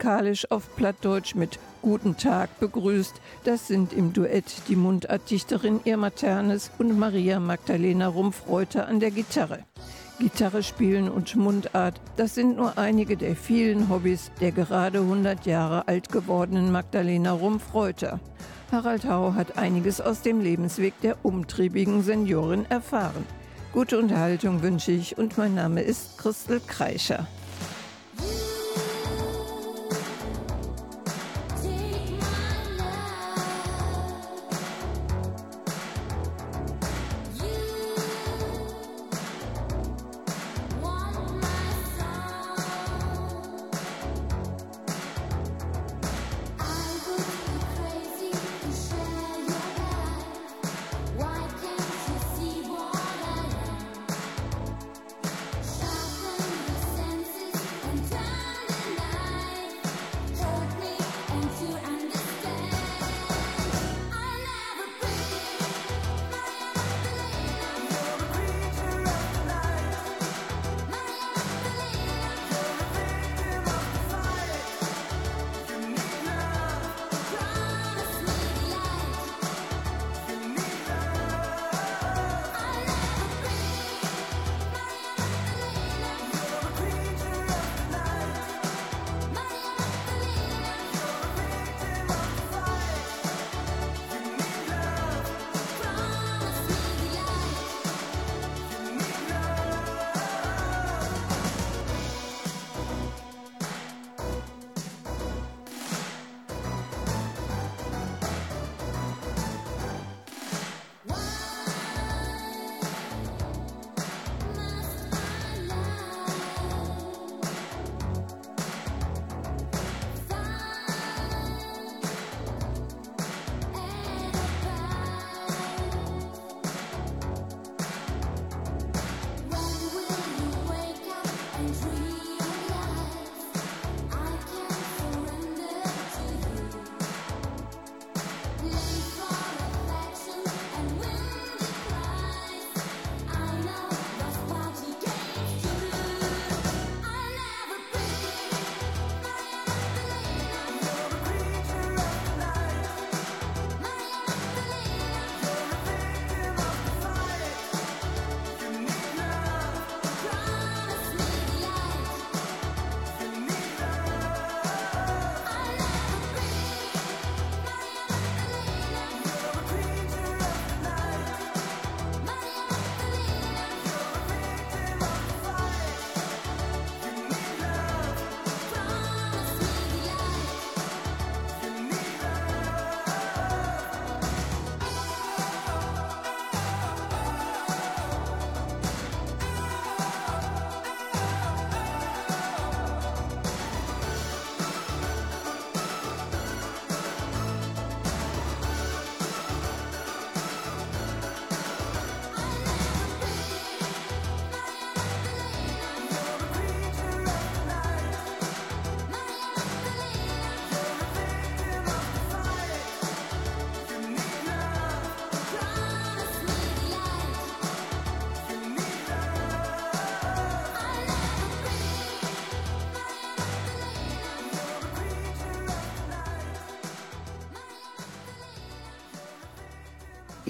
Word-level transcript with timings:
Musikalisch 0.00 0.50
auf 0.50 0.74
Plattdeutsch 0.76 1.34
mit 1.34 1.58
Guten 1.82 2.16
Tag 2.16 2.58
begrüßt, 2.58 3.20
das 3.44 3.68
sind 3.68 3.92
im 3.92 4.14
Duett 4.14 4.62
die 4.68 4.76
Mundartdichterin 4.76 5.80
Irma 5.84 6.08
Ternes 6.08 6.70
und 6.78 6.98
Maria 6.98 7.38
Magdalena 7.38 8.08
Rumpfreuter 8.08 8.88
an 8.88 8.98
der 8.98 9.10
Gitarre. 9.10 9.58
Gitarre 10.18 10.62
spielen 10.62 11.10
und 11.10 11.36
Mundart, 11.36 12.00
das 12.16 12.34
sind 12.34 12.56
nur 12.56 12.78
einige 12.78 13.18
der 13.18 13.36
vielen 13.36 13.90
Hobbys 13.90 14.30
der 14.40 14.52
gerade 14.52 15.00
100 15.00 15.44
Jahre 15.44 15.86
alt 15.86 16.10
gewordenen 16.10 16.72
Magdalena 16.72 17.32
Rumpfreuter. 17.32 18.20
Harald 18.72 19.04
Hau 19.04 19.34
hat 19.34 19.58
einiges 19.58 20.00
aus 20.00 20.22
dem 20.22 20.40
Lebensweg 20.40 20.98
der 21.02 21.22
umtriebigen 21.26 22.02
Seniorin 22.02 22.64
erfahren. 22.70 23.26
Gute 23.74 23.98
Unterhaltung 23.98 24.62
wünsche 24.62 24.92
ich 24.92 25.18
und 25.18 25.36
mein 25.36 25.54
Name 25.54 25.82
ist 25.82 26.16
Christel 26.16 26.62
Kreischer. 26.66 27.26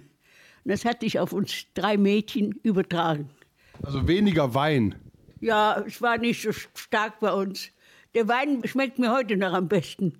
Und 0.63 0.71
das 0.71 0.85
hat 0.85 1.01
sich 1.01 1.19
auf 1.19 1.33
uns 1.33 1.65
drei 1.73 1.97
Mädchen 1.97 2.51
übertragen. 2.63 3.29
Also 3.81 4.07
weniger 4.07 4.53
Wein. 4.53 4.95
Ja, 5.39 5.83
es 5.87 6.01
war 6.01 6.17
nicht 6.17 6.41
so 6.41 6.51
stark 6.51 7.19
bei 7.19 7.31
uns. 7.33 7.71
Der 8.13 8.27
Wein 8.27 8.61
schmeckt 8.65 8.99
mir 8.99 9.11
heute 9.11 9.37
noch 9.37 9.53
am 9.53 9.67
besten. 9.67 10.17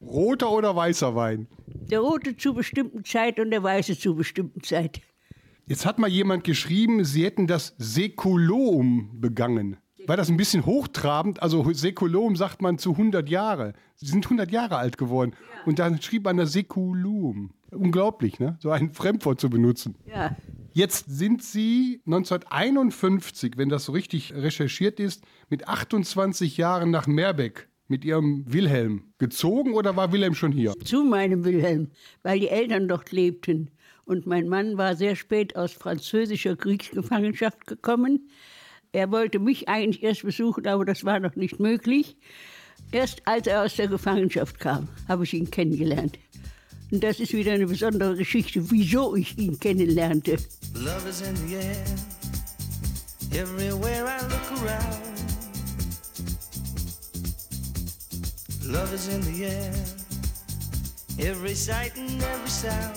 Roter 0.00 0.50
oder 0.50 0.76
weißer 0.76 1.14
Wein? 1.14 1.46
Der 1.66 2.00
rote 2.00 2.36
zu 2.36 2.52
bestimmten 2.52 3.04
Zeit 3.04 3.40
und 3.40 3.50
der 3.50 3.62
weiße 3.62 3.98
zu 3.98 4.14
bestimmten 4.14 4.62
Zeit. 4.62 5.00
Jetzt 5.66 5.86
hat 5.86 5.98
mal 5.98 6.10
jemand 6.10 6.44
geschrieben, 6.44 7.04
Sie 7.04 7.24
hätten 7.24 7.46
das 7.46 7.74
Säkulum 7.78 9.18
begangen. 9.20 9.78
War 10.06 10.16
das 10.16 10.28
ein 10.28 10.36
bisschen 10.36 10.66
hochtrabend? 10.66 11.42
Also 11.42 11.72
Säkulum 11.72 12.36
sagt 12.36 12.62
man 12.62 12.78
zu 12.78 12.92
100 12.92 13.28
Jahre. 13.28 13.72
Sie 13.96 14.06
sind 14.06 14.24
100 14.26 14.50
Jahre 14.50 14.76
alt 14.76 14.98
geworden. 14.98 15.32
Und 15.64 15.78
dann 15.78 16.00
schrieb 16.00 16.24
man 16.24 16.36
das 16.36 16.52
Säkulum. 16.52 17.52
Unglaublich, 17.70 18.38
ne? 18.38 18.56
So 18.60 18.70
ein 18.70 18.92
Fremdwort 18.92 19.40
zu 19.40 19.50
benutzen. 19.50 19.96
Ja. 20.06 20.36
Jetzt 20.72 21.06
sind 21.08 21.42
Sie 21.42 22.00
1951, 22.06 23.56
wenn 23.56 23.68
das 23.68 23.84
so 23.84 23.92
richtig 23.92 24.34
recherchiert 24.34 25.00
ist, 25.00 25.24
mit 25.48 25.68
28 25.68 26.56
Jahren 26.56 26.90
nach 26.90 27.06
Meerbeck 27.06 27.68
mit 27.88 28.04
Ihrem 28.04 28.44
Wilhelm 28.52 29.12
gezogen 29.18 29.74
oder 29.74 29.96
war 29.96 30.12
Wilhelm 30.12 30.34
schon 30.34 30.52
hier? 30.52 30.72
Zu 30.84 31.04
meinem 31.04 31.44
Wilhelm, 31.44 31.90
weil 32.22 32.40
die 32.40 32.48
Eltern 32.48 32.88
dort 32.88 33.12
lebten. 33.12 33.70
Und 34.04 34.26
mein 34.26 34.48
Mann 34.48 34.76
war 34.76 34.96
sehr 34.96 35.16
spät 35.16 35.56
aus 35.56 35.72
französischer 35.72 36.56
Kriegsgefangenschaft 36.56 37.66
gekommen. 37.66 38.28
Er 38.94 39.10
wollte 39.10 39.40
mich 39.40 39.68
eigentlich 39.68 40.04
erst 40.04 40.22
besuchen, 40.22 40.68
aber 40.68 40.84
das 40.84 41.04
war 41.04 41.18
noch 41.18 41.34
nicht 41.34 41.58
möglich. 41.58 42.16
Erst 42.92 43.26
als 43.26 43.48
er 43.48 43.64
aus 43.64 43.74
der 43.74 43.88
Gefangenschaft 43.88 44.60
kam, 44.60 44.86
habe 45.08 45.24
ich 45.24 45.34
ihn 45.34 45.50
kennengelernt. 45.50 46.16
Und 46.92 47.02
das 47.02 47.18
ist 47.18 47.32
wieder 47.32 47.54
eine 47.54 47.66
besondere 47.66 48.14
Geschichte, 48.14 48.70
wieso 48.70 49.16
ich 49.16 49.36
ihn 49.36 49.58
kennenlernte. 49.58 50.36
Love 50.74 51.08
is 51.08 51.22
in 51.22 51.34
the 51.48 51.56
air, 51.56 51.84
everywhere 53.32 54.04
I 54.06 54.22
look 54.28 54.62
around. 54.62 55.02
Love 58.64 58.94
is 58.94 59.08
in 59.08 59.22
the 59.22 59.46
air, 59.46 59.74
every 61.18 61.56
sight 61.56 61.96
and 61.96 62.22
every 62.22 62.48
sound. 62.48 62.94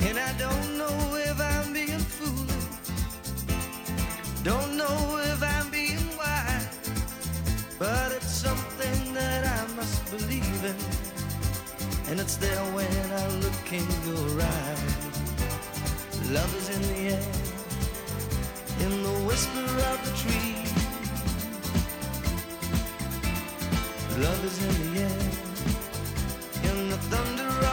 And 0.00 0.18
I 0.18 0.32
don't 0.38 0.78
know 0.78 1.16
if 1.16 1.38
I'm 1.38 1.74
being 1.74 1.79
don't 4.42 4.76
know 4.76 5.20
if 5.24 5.42
I'm 5.42 5.70
being 5.70 6.16
wise, 6.16 6.78
but 7.78 8.12
it's 8.12 8.32
something 8.32 9.12
that 9.12 9.46
I 9.46 9.74
must 9.74 10.10
believe 10.10 10.64
in. 10.64 10.76
And 12.10 12.18
it's 12.18 12.36
there 12.36 12.64
when 12.72 13.12
I 13.12 13.26
look 13.44 13.72
in 13.72 13.86
your 14.08 14.40
eyes. 14.40 15.10
Love 16.30 16.54
is 16.56 16.68
in 16.70 16.82
the 16.82 17.00
air, 17.14 17.32
in 18.84 19.02
the 19.02 19.16
whisper 19.28 19.68
of 19.90 19.98
the 20.06 20.12
tree. 20.22 20.56
Love 24.22 24.44
is 24.44 24.58
in 24.64 24.94
the 24.94 25.00
air, 25.00 25.20
in 26.70 26.88
the 26.88 26.96
thunder 27.10 27.69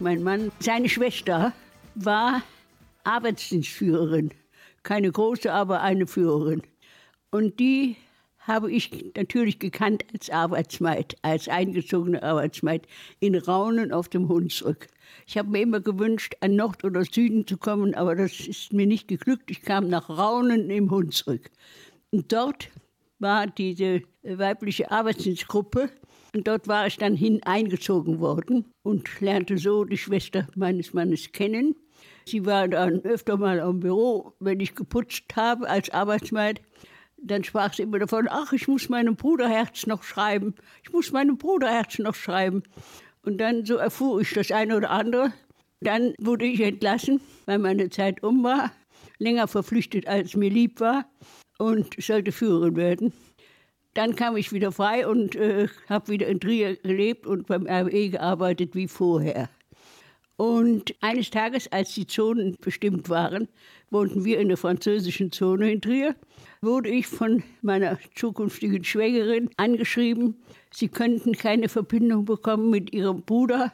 Mein 0.00 0.22
Mann, 0.22 0.50
seine 0.60 0.88
Schwester 0.88 1.52
war 1.94 2.42
Arbeitsdienstführerin. 3.04 4.30
Keine 4.82 5.12
große, 5.12 5.52
aber 5.52 5.82
eine 5.82 6.06
Führerin. 6.06 6.62
Und 7.30 7.60
die 7.60 7.96
habe 8.38 8.72
ich 8.72 9.12
natürlich 9.14 9.58
gekannt 9.58 10.06
als 10.14 10.30
Arbeitsmaid, 10.30 11.16
als 11.20 11.48
eingezogene 11.48 12.22
Arbeitsmaid 12.22 12.86
in 13.20 13.34
Raunen 13.34 13.92
auf 13.92 14.08
dem 14.08 14.30
Hunsrück. 14.30 14.86
Ich 15.26 15.36
habe 15.36 15.50
mir 15.50 15.60
immer 15.60 15.80
gewünscht, 15.80 16.34
an 16.40 16.56
Nord 16.56 16.82
oder 16.82 17.04
Süden 17.04 17.46
zu 17.46 17.58
kommen, 17.58 17.94
aber 17.94 18.14
das 18.14 18.40
ist 18.40 18.72
mir 18.72 18.86
nicht 18.86 19.06
geglückt. 19.06 19.50
Ich 19.50 19.60
kam 19.60 19.88
nach 19.88 20.08
Raunen 20.08 20.70
im 20.70 20.90
Hunsrück. 20.90 21.50
Und 22.10 22.32
dort 22.32 22.70
war 23.18 23.46
diese 23.46 24.00
weibliche 24.22 24.90
Arbeitsdienstgruppe. 24.90 25.90
Und 26.34 26.46
dort 26.46 26.68
war 26.68 26.86
ich 26.86 26.96
dann 26.96 27.16
hineingezogen 27.16 28.20
worden 28.20 28.64
und 28.82 29.20
lernte 29.20 29.58
so 29.58 29.84
die 29.84 29.98
Schwester 29.98 30.46
meines 30.54 30.92
Mannes 30.92 31.32
kennen. 31.32 31.74
Sie 32.24 32.46
war 32.46 32.68
dann 32.68 33.00
öfter 33.00 33.36
mal 33.36 33.60
am 33.60 33.80
Büro, 33.80 34.34
wenn 34.38 34.60
ich 34.60 34.74
geputzt 34.74 35.24
habe 35.34 35.68
als 35.68 35.90
Arbeitsmaid. 35.90 36.60
Dann 37.22 37.44
sprach 37.44 37.74
sie 37.74 37.82
immer 37.82 37.98
davon, 37.98 38.28
ach, 38.30 38.52
ich 38.52 38.68
muss 38.68 38.88
meinem 38.88 39.16
Bruderherz 39.16 39.86
noch 39.86 40.02
schreiben. 40.02 40.54
Ich 40.82 40.92
muss 40.92 41.12
meinem 41.12 41.36
Bruderherz 41.36 41.98
noch 41.98 42.14
schreiben. 42.14 42.62
Und 43.22 43.38
dann 43.38 43.66
so 43.66 43.76
erfuhr 43.76 44.20
ich 44.20 44.32
das 44.32 44.50
eine 44.52 44.76
oder 44.76 44.90
andere. 44.90 45.32
Dann 45.80 46.14
wurde 46.18 46.46
ich 46.46 46.60
entlassen, 46.60 47.20
weil 47.46 47.58
meine 47.58 47.90
Zeit 47.90 48.22
um 48.22 48.42
war. 48.42 48.72
Länger 49.18 49.48
verpflichtet, 49.48 50.06
als 50.06 50.34
mir 50.36 50.50
lieb 50.50 50.80
war. 50.80 51.06
Und 51.58 51.94
sollte 52.00 52.32
Führerin 52.32 52.76
werden. 52.76 53.12
Dann 53.94 54.14
kam 54.14 54.36
ich 54.36 54.52
wieder 54.52 54.70
frei 54.70 55.06
und 55.06 55.34
äh, 55.34 55.68
habe 55.88 56.08
wieder 56.08 56.28
in 56.28 56.40
Trier 56.40 56.76
gelebt 56.76 57.26
und 57.26 57.46
beim 57.46 57.66
RWE 57.66 58.10
gearbeitet 58.10 58.74
wie 58.74 58.86
vorher. 58.86 59.48
Und 60.36 60.94
eines 61.02 61.28
Tages, 61.28 61.70
als 61.70 61.92
die 61.94 62.06
Zonen 62.06 62.56
bestimmt 62.60 63.10
waren, 63.10 63.48
wohnten 63.90 64.24
wir 64.24 64.38
in 64.38 64.48
der 64.48 64.56
französischen 64.56 65.32
Zone 65.32 65.70
in 65.72 65.82
Trier, 65.82 66.14
wurde 66.62 66.88
ich 66.88 67.08
von 67.08 67.42
meiner 67.60 67.98
zukünftigen 68.14 68.82
Schwägerin 68.84 69.50
angeschrieben, 69.58 70.36
sie 70.70 70.88
könnten 70.88 71.32
keine 71.32 71.68
Verbindung 71.68 72.24
bekommen 72.24 72.70
mit 72.70 72.92
ihrem 72.94 73.22
Bruder. 73.22 73.72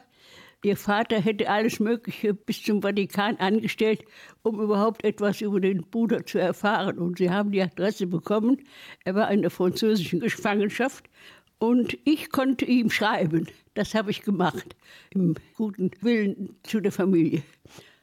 Ihr 0.67 0.75
Vater 0.75 1.21
hätte 1.21 1.49
alles 1.49 1.79
Mögliche 1.79 2.33
bis 2.33 2.61
zum 2.61 2.81
Vatikan 2.81 3.37
angestellt, 3.37 4.03
um 4.43 4.59
überhaupt 4.59 5.01
etwas 5.05 5.39
über 5.39 5.61
den 5.61 5.83
Bruder 5.83 6.25
zu 6.25 6.39
erfahren. 6.39 6.97
Und 6.97 7.19
sie 7.19 7.29
haben 7.29 7.53
die 7.53 7.61
Adresse 7.61 8.05
bekommen. 8.05 8.67
Er 9.05 9.15
war 9.15 9.31
in 9.31 9.43
der 9.43 9.49
französischen 9.49 10.19
Gefangenschaft 10.19 11.09
und 11.57 11.97
ich 12.03 12.31
konnte 12.31 12.65
ihm 12.65 12.89
schreiben. 12.89 13.47
Das 13.75 13.95
habe 13.95 14.11
ich 14.11 14.23
gemacht, 14.23 14.75
im 15.11 15.35
guten 15.55 15.89
Willen 16.01 16.57
zu 16.63 16.81
der 16.81 16.91
Familie. 16.91 17.43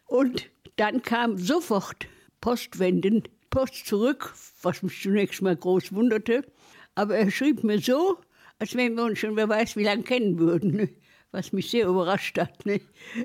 Und 0.06 0.48
dann 0.76 1.02
kam 1.02 1.36
sofort 1.36 2.06
Postwenden, 2.40 3.24
Post 3.50 3.86
zurück, 3.86 4.32
was 4.62 4.82
mich 4.82 5.02
zunächst 5.02 5.42
mal 5.42 5.54
groß 5.54 5.92
wunderte. 5.92 6.46
Aber 6.94 7.14
er 7.14 7.30
schrieb 7.30 7.62
mir 7.62 7.78
so, 7.78 8.16
als 8.58 8.74
wenn 8.74 8.94
wir 8.94 9.04
uns 9.04 9.18
schon 9.18 9.36
wer 9.36 9.50
weiß 9.50 9.76
wie 9.76 9.84
lange 9.84 10.04
kennen 10.04 10.38
würden? 10.38 10.88
Was 11.34 11.52
mich 11.52 11.70
sehr 11.70 11.86
überrascht 11.86 12.38
hat. 12.38 12.64
Ne? 12.64 12.80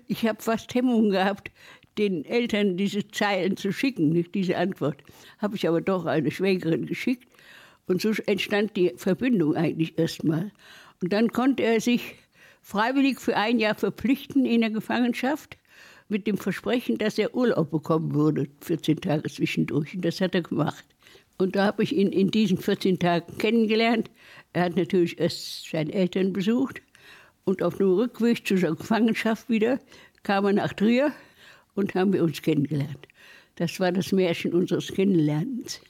Ich 0.08 0.28
habe 0.28 0.42
fast 0.42 0.74
Hemmungen 0.74 1.12
gehabt, 1.12 1.52
den 1.98 2.26
Eltern 2.26 2.76
diese 2.76 3.08
Zeilen 3.08 3.56
zu 3.56 3.72
schicken, 3.72 4.10
nicht 4.10 4.34
diese 4.34 4.58
Antwort. 4.58 5.02
Habe 5.38 5.56
ich 5.56 5.68
aber 5.68 5.82
doch 5.82 6.06
eine 6.06 6.32
Schwägerin 6.32 6.86
geschickt. 6.86 7.28
Und 7.88 8.02
so 8.02 8.12
entstand 8.26 8.76
die 8.76 8.94
Verbindung 8.98 9.56
eigentlich 9.56 9.98
erstmal. 9.98 10.52
Und 11.02 11.14
dann 11.14 11.32
konnte 11.32 11.64
er 11.64 11.80
sich 11.80 12.16
freiwillig 12.62 13.20
für 13.20 13.36
ein 13.36 13.60
Jahr 13.60 13.76
verpflichten 13.76 14.46
in 14.46 14.62
der 14.62 14.70
Gefangenschaft 14.70 15.58
mit 16.08 16.26
dem 16.26 16.38
Versprechen, 16.38 16.98
dass 16.98 17.18
er 17.18 17.36
Urlaub 17.36 17.72
bekommen 17.72 18.14
würde, 18.14 18.48
14 18.62 19.02
Tage 19.02 19.30
zwischendurch. 19.30 19.96
Und 19.96 20.04
das 20.04 20.20
hat 20.22 20.36
er 20.36 20.42
gemacht. 20.42 20.86
Und 21.38 21.56
da 21.56 21.66
habe 21.66 21.84
ich 21.84 21.96
ihn 21.96 22.12
in 22.12 22.32
diesen 22.32 22.58
14 22.58 23.00
Tagen 23.00 23.38
kennengelernt. 23.38 24.10
Er 24.54 24.64
hat 24.64 24.76
natürlich 24.76 25.20
erst 25.20 25.70
seine 25.70 25.94
Eltern 25.94 26.34
besucht. 26.34 26.82
Und 27.50 27.64
auf 27.64 27.78
dem 27.78 27.92
Rückweg 27.92 28.46
zu 28.46 28.58
seiner 28.58 28.76
Gefangenschaft 28.76 29.50
wieder 29.50 29.80
kam 30.22 30.46
er 30.46 30.54
nach 30.54 30.72
Trier 30.72 31.12
und 31.74 31.96
haben 31.96 32.14
wir 32.14 32.24
uns 32.24 32.44
kennengelernt. 32.44 33.08
Das 33.56 33.80
war 33.80 33.92
das 33.92 34.12
Märchen 34.12 34.54
unseres 34.54 34.94
Kennenlernens. 34.94 35.82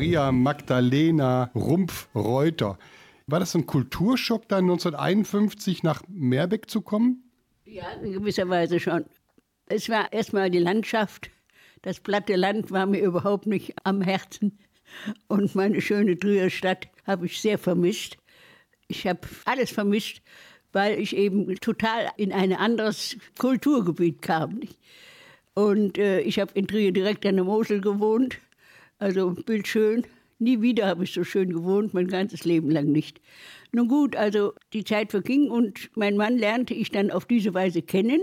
Maria 0.00 0.32
Magdalena 0.32 1.50
Rumpf-Reuter. 1.54 2.78
War 3.26 3.38
das 3.38 3.54
ein 3.54 3.66
Kulturschock, 3.66 4.48
dann 4.48 4.64
1951 4.64 5.82
nach 5.82 6.02
Meerbeck 6.08 6.70
zu 6.70 6.80
kommen? 6.80 7.30
Ja, 7.66 7.84
in 8.02 8.14
gewisser 8.14 8.48
Weise 8.48 8.80
schon. 8.80 9.04
Es 9.66 9.90
war 9.90 10.10
erstmal 10.10 10.50
die 10.50 10.58
Landschaft. 10.58 11.30
Das 11.82 12.00
platte 12.00 12.36
Land 12.36 12.70
war 12.70 12.86
mir 12.86 13.02
überhaupt 13.02 13.44
nicht 13.44 13.74
am 13.84 14.00
Herzen. 14.00 14.58
Und 15.28 15.54
meine 15.54 15.82
schöne 15.82 16.18
Trierer 16.18 16.48
Stadt 16.48 16.88
habe 17.06 17.26
ich 17.26 17.38
sehr 17.38 17.58
vermisst. 17.58 18.16
Ich 18.88 19.06
habe 19.06 19.20
alles 19.44 19.70
vermisst, 19.70 20.22
weil 20.72 20.98
ich 20.98 21.14
eben 21.14 21.54
total 21.56 22.08
in 22.16 22.32
ein 22.32 22.54
anderes 22.54 23.18
Kulturgebiet 23.38 24.22
kam. 24.22 24.60
Und 25.52 25.98
äh, 25.98 26.20
ich 26.20 26.40
habe 26.40 26.52
in 26.54 26.66
Trier 26.66 26.90
direkt 26.90 27.26
an 27.26 27.36
der 27.36 27.44
Mosel 27.44 27.82
gewohnt, 27.82 28.38
also 29.00 29.30
bildschön. 29.30 30.06
Nie 30.38 30.62
wieder 30.62 30.86
habe 30.86 31.04
ich 31.04 31.12
so 31.12 31.24
schön 31.24 31.52
gewohnt, 31.52 31.92
mein 31.92 32.08
ganzes 32.08 32.44
Leben 32.44 32.70
lang 32.70 32.86
nicht. 32.86 33.20
Nun 33.72 33.88
gut, 33.88 34.16
also 34.16 34.54
die 34.72 34.84
Zeit 34.84 35.10
verging 35.10 35.50
und 35.50 35.90
mein 35.96 36.16
Mann 36.16 36.38
lernte 36.38 36.74
ich 36.74 36.90
dann 36.90 37.10
auf 37.10 37.26
diese 37.26 37.52
Weise 37.52 37.82
kennen. 37.82 38.20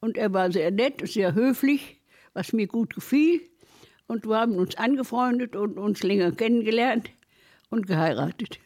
Und 0.00 0.16
er 0.16 0.32
war 0.32 0.52
sehr 0.52 0.70
nett, 0.70 1.06
sehr 1.06 1.34
höflich, 1.34 2.00
was 2.32 2.52
mir 2.52 2.66
gut 2.66 2.94
gefiel. 2.94 3.42
Und 4.06 4.26
wir 4.26 4.36
haben 4.36 4.56
uns 4.56 4.76
angefreundet 4.76 5.56
und 5.56 5.78
uns 5.78 6.02
länger 6.02 6.32
kennengelernt 6.32 7.10
und 7.70 7.86
geheiratet. 7.86 8.58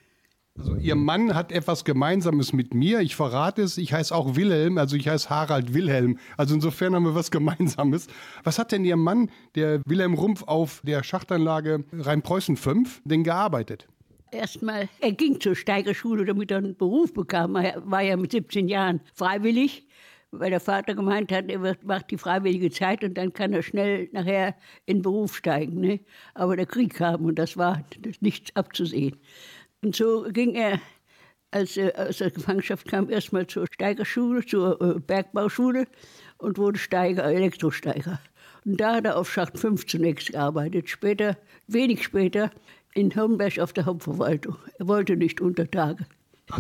Also 0.59 0.75
Ihr 0.77 0.97
Mann 0.97 1.35
hat 1.35 1.53
etwas 1.53 1.85
Gemeinsames 1.85 2.53
mit 2.53 2.75
mir. 2.75 3.01
Ich 3.01 3.15
verrate 3.15 3.63
es. 3.63 3.79
Ich 3.79 3.93
heiße 3.93 4.15
auch 4.15 4.35
Wilhelm, 4.35 4.77
also 4.77 4.97
ich 4.97 5.09
heiße 5.09 5.31
Harald 5.31 5.73
Wilhelm. 5.73 6.19
Also 6.37 6.55
insofern 6.55 6.95
haben 6.95 7.05
wir 7.05 7.15
was 7.15 7.31
Gemeinsames. 7.31 8.09
Was 8.43 8.59
hat 8.59 8.73
denn 8.73 8.85
Ihr 8.85 8.97
Mann, 8.97 9.31
der 9.55 9.81
Wilhelm 9.87 10.15
Rumpf, 10.15 10.43
auf 10.43 10.83
der 10.85 11.03
Schachtanlage 11.05 11.85
Rheinpreußen 11.93 12.57
5 12.57 13.03
denn 13.05 13.23
gearbeitet? 13.23 13.87
Erstmal, 14.31 14.89
er 15.01 15.13
ging 15.13 15.41
zur 15.41 15.55
Steigerschule, 15.55 16.25
damit 16.25 16.51
er 16.51 16.59
einen 16.59 16.77
Beruf 16.77 17.15
bekam. 17.15 17.57
Er 17.57 17.81
war 17.87 18.03
ja 18.03 18.17
mit 18.17 18.33
17 18.33 18.69
Jahren 18.69 19.01
freiwillig, 19.15 19.87
weil 20.33 20.51
der 20.51 20.61
Vater 20.61 20.95
gemeint 20.95 21.33
hat, 21.33 21.49
er 21.49 21.77
macht 21.85 22.11
die 22.11 22.19
freiwillige 22.19 22.71
Zeit 22.71 23.03
und 23.05 23.15
dann 23.17 23.33
kann 23.33 23.55
er 23.55 23.63
schnell 23.63 24.11
nachher 24.13 24.55
in 24.85 24.99
den 24.99 25.03
Beruf 25.03 25.37
steigen. 25.37 25.81
Ne? 25.81 26.01
Aber 26.35 26.57
der 26.57 26.67
Krieg 26.67 26.95
kam 26.95 27.25
und 27.25 27.39
das 27.39 27.57
war 27.57 27.83
nichts 28.21 28.55
abzusehen. 28.55 29.17
Und 29.83 29.95
so 29.95 30.25
ging 30.31 30.55
er, 30.55 30.81
als 31.51 31.77
er 31.77 32.09
aus 32.09 32.19
der 32.19 32.31
Gefangenschaft 32.31 32.89
kam, 32.89 33.09
erstmal 33.11 33.47
zur 33.47 33.67
Steigerschule, 33.73 34.45
zur 34.45 34.81
äh, 34.81 34.99
Bergbauschule 34.99 35.87
und 36.39 36.59
wurde 36.59 36.79
Steiger, 36.79 37.25
Elektrosteiger. 37.25 38.21
Und 38.65 38.81
da 38.81 38.97
hat 38.97 39.05
er 39.05 39.17
auf 39.17 39.33
Schacht 39.33 39.59
5 39.59 39.87
zunächst 39.87 40.33
gearbeitet. 40.33 40.89
Später, 40.91 41.37
wenig 41.69 42.03
später, 42.03 42.51
in 42.95 43.15
Homberg 43.15 43.59
auf 43.61 43.73
der 43.73 43.87
Hauptverwaltung. 43.87 44.57
Er 44.79 44.89
wollte 44.89 45.17
nicht 45.17 45.41
unter 45.41 45.71
Tage. 45.71 46.07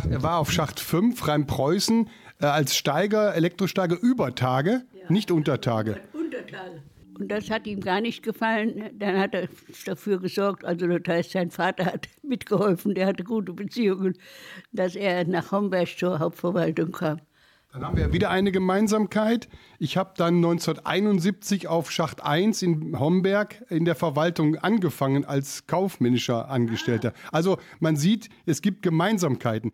Er 0.08 0.22
war 0.22 0.38
auf 0.38 0.52
Schacht 0.52 0.80
5, 0.80 1.26
Rhein-Preußen, 1.26 2.08
äh, 2.40 2.46
als 2.46 2.76
Steiger, 2.76 3.34
Elektrosteiger 3.34 3.98
über 4.00 4.34
Tage, 4.34 4.82
ja. 4.92 5.10
nicht 5.10 5.30
unter 5.30 5.60
Tage. 5.60 6.00
Unter 6.12 6.46
Tage. 6.46 6.82
Und 7.18 7.28
das 7.28 7.50
hat 7.50 7.66
ihm 7.66 7.80
gar 7.80 8.00
nicht 8.00 8.22
gefallen. 8.22 8.90
Dann 8.98 9.18
hat 9.18 9.34
er 9.34 9.48
dafür 9.86 10.20
gesorgt, 10.20 10.64
also 10.64 10.86
das 10.86 11.02
heißt, 11.06 11.30
sein 11.32 11.50
Vater 11.50 11.86
hat 11.86 12.08
mitgeholfen, 12.22 12.94
der 12.94 13.06
hatte 13.06 13.24
gute 13.24 13.52
Beziehungen, 13.52 14.14
dass 14.72 14.94
er 14.94 15.26
nach 15.26 15.52
Homberg 15.52 15.88
zur 15.98 16.18
Hauptverwaltung 16.18 16.92
kam. 16.92 17.20
Dann 17.72 17.84
haben 17.84 17.96
wir 17.98 18.14
wieder 18.14 18.30
eine 18.30 18.50
Gemeinsamkeit. 18.50 19.48
Ich 19.78 19.98
habe 19.98 20.14
dann 20.16 20.36
1971 20.36 21.68
auf 21.68 21.90
Schacht 21.90 22.24
1 22.24 22.62
in 22.62 22.98
Homberg 22.98 23.62
in 23.68 23.84
der 23.84 23.94
Verwaltung 23.94 24.56
angefangen 24.56 25.26
als 25.26 25.66
kaufmännischer 25.66 26.48
Angestellter. 26.48 27.12
Also 27.30 27.58
man 27.78 27.96
sieht, 27.96 28.30
es 28.46 28.62
gibt 28.62 28.80
Gemeinsamkeiten. 28.80 29.72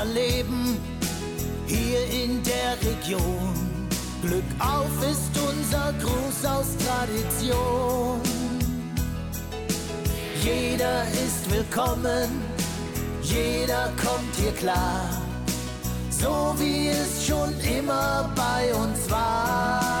Unser 0.00 0.14
Leben 0.14 0.78
hier 1.66 2.04
in 2.06 2.42
der 2.42 2.90
Region. 2.90 3.88
Glück 4.22 4.44
auf 4.58 5.10
ist 5.10 5.30
unser 5.38 5.92
Gruß 5.94 6.44
aus 6.44 6.66
Tradition. 6.86 8.20
Jeder 10.42 11.02
ist 11.04 11.50
willkommen, 11.50 12.42
jeder 13.22 13.92
kommt 13.96 14.34
hier 14.36 14.52
klar, 14.52 15.08
so 16.10 16.54
wie 16.58 16.88
es 16.88 17.26
schon 17.26 17.58
immer 17.60 18.30
bei 18.34 18.74
uns 18.74 19.10
war. 19.10 19.99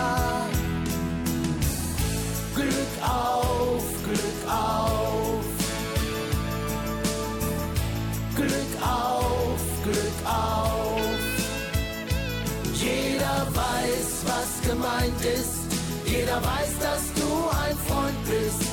Gemeint 15.00 15.24
ist. 15.24 15.60
Jeder 16.06 16.36
weiß, 16.36 16.78
dass 16.80 17.12
du 17.14 17.30
ein 17.64 17.76
Freund 17.86 18.24
bist. 18.24 18.70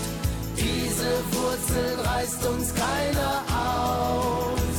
Diese 0.55 1.11
Wurzeln 1.31 1.99
reißt 1.99 2.45
uns 2.47 2.73
keiner 2.73 3.43
aus. 3.49 4.77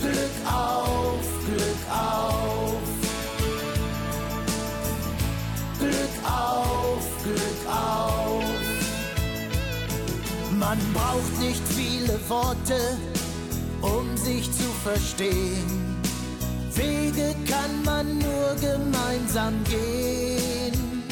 Glück 0.00 0.36
auf, 0.46 1.24
Glück 1.46 1.82
auf. 1.90 2.80
Glück 5.78 6.16
auf, 6.24 7.04
Glück 7.24 7.62
auf. 7.68 8.44
Man 10.58 10.78
braucht 10.92 11.40
nicht 11.40 11.62
viele 11.68 12.18
Worte 12.28 12.98
um 13.82 14.16
sich 14.16 14.44
zu 14.52 14.64
verstehen. 14.84 15.96
Wege 16.74 17.34
kann 17.50 17.82
man 17.84 18.18
nur 18.18 18.54
gemeinsam 18.60 19.54
gehen. 19.64 21.02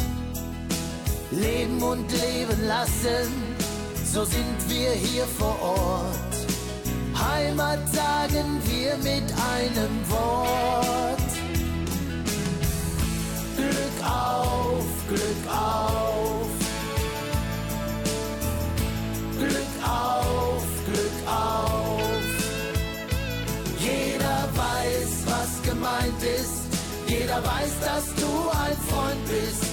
Leben 1.31 1.83
und 1.83 2.11
leben 2.13 2.67
lassen, 2.67 3.31
so 4.05 4.25
sind 4.25 4.59
wir 4.69 4.91
hier 4.93 5.27
vor 5.27 5.57
Ort. 5.61 6.37
Heimat 7.15 7.81
sagen 7.93 8.61
wir 8.65 8.97
mit 8.99 9.27
einem 9.57 9.95
Wort. 10.09 11.18
Jeder 27.39 27.51
weiß, 27.51 27.81
dass 27.81 28.05
du 28.17 28.51
ein 28.51 28.77
Freund 28.89 29.25
bist. 29.29 29.65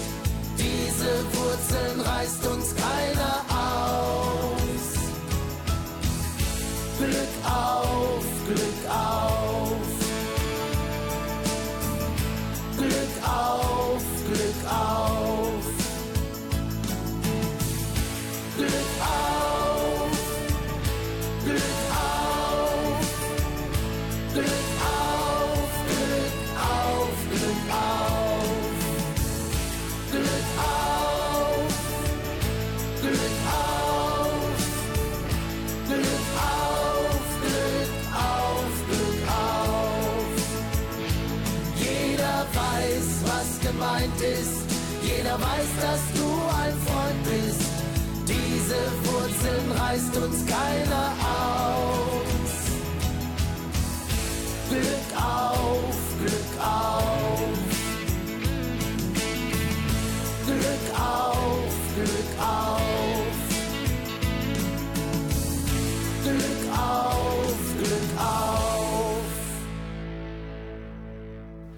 Diese 0.57 1.11
Wurzeln 1.33 2.01
reißt 2.01 2.47
uns 2.47 2.64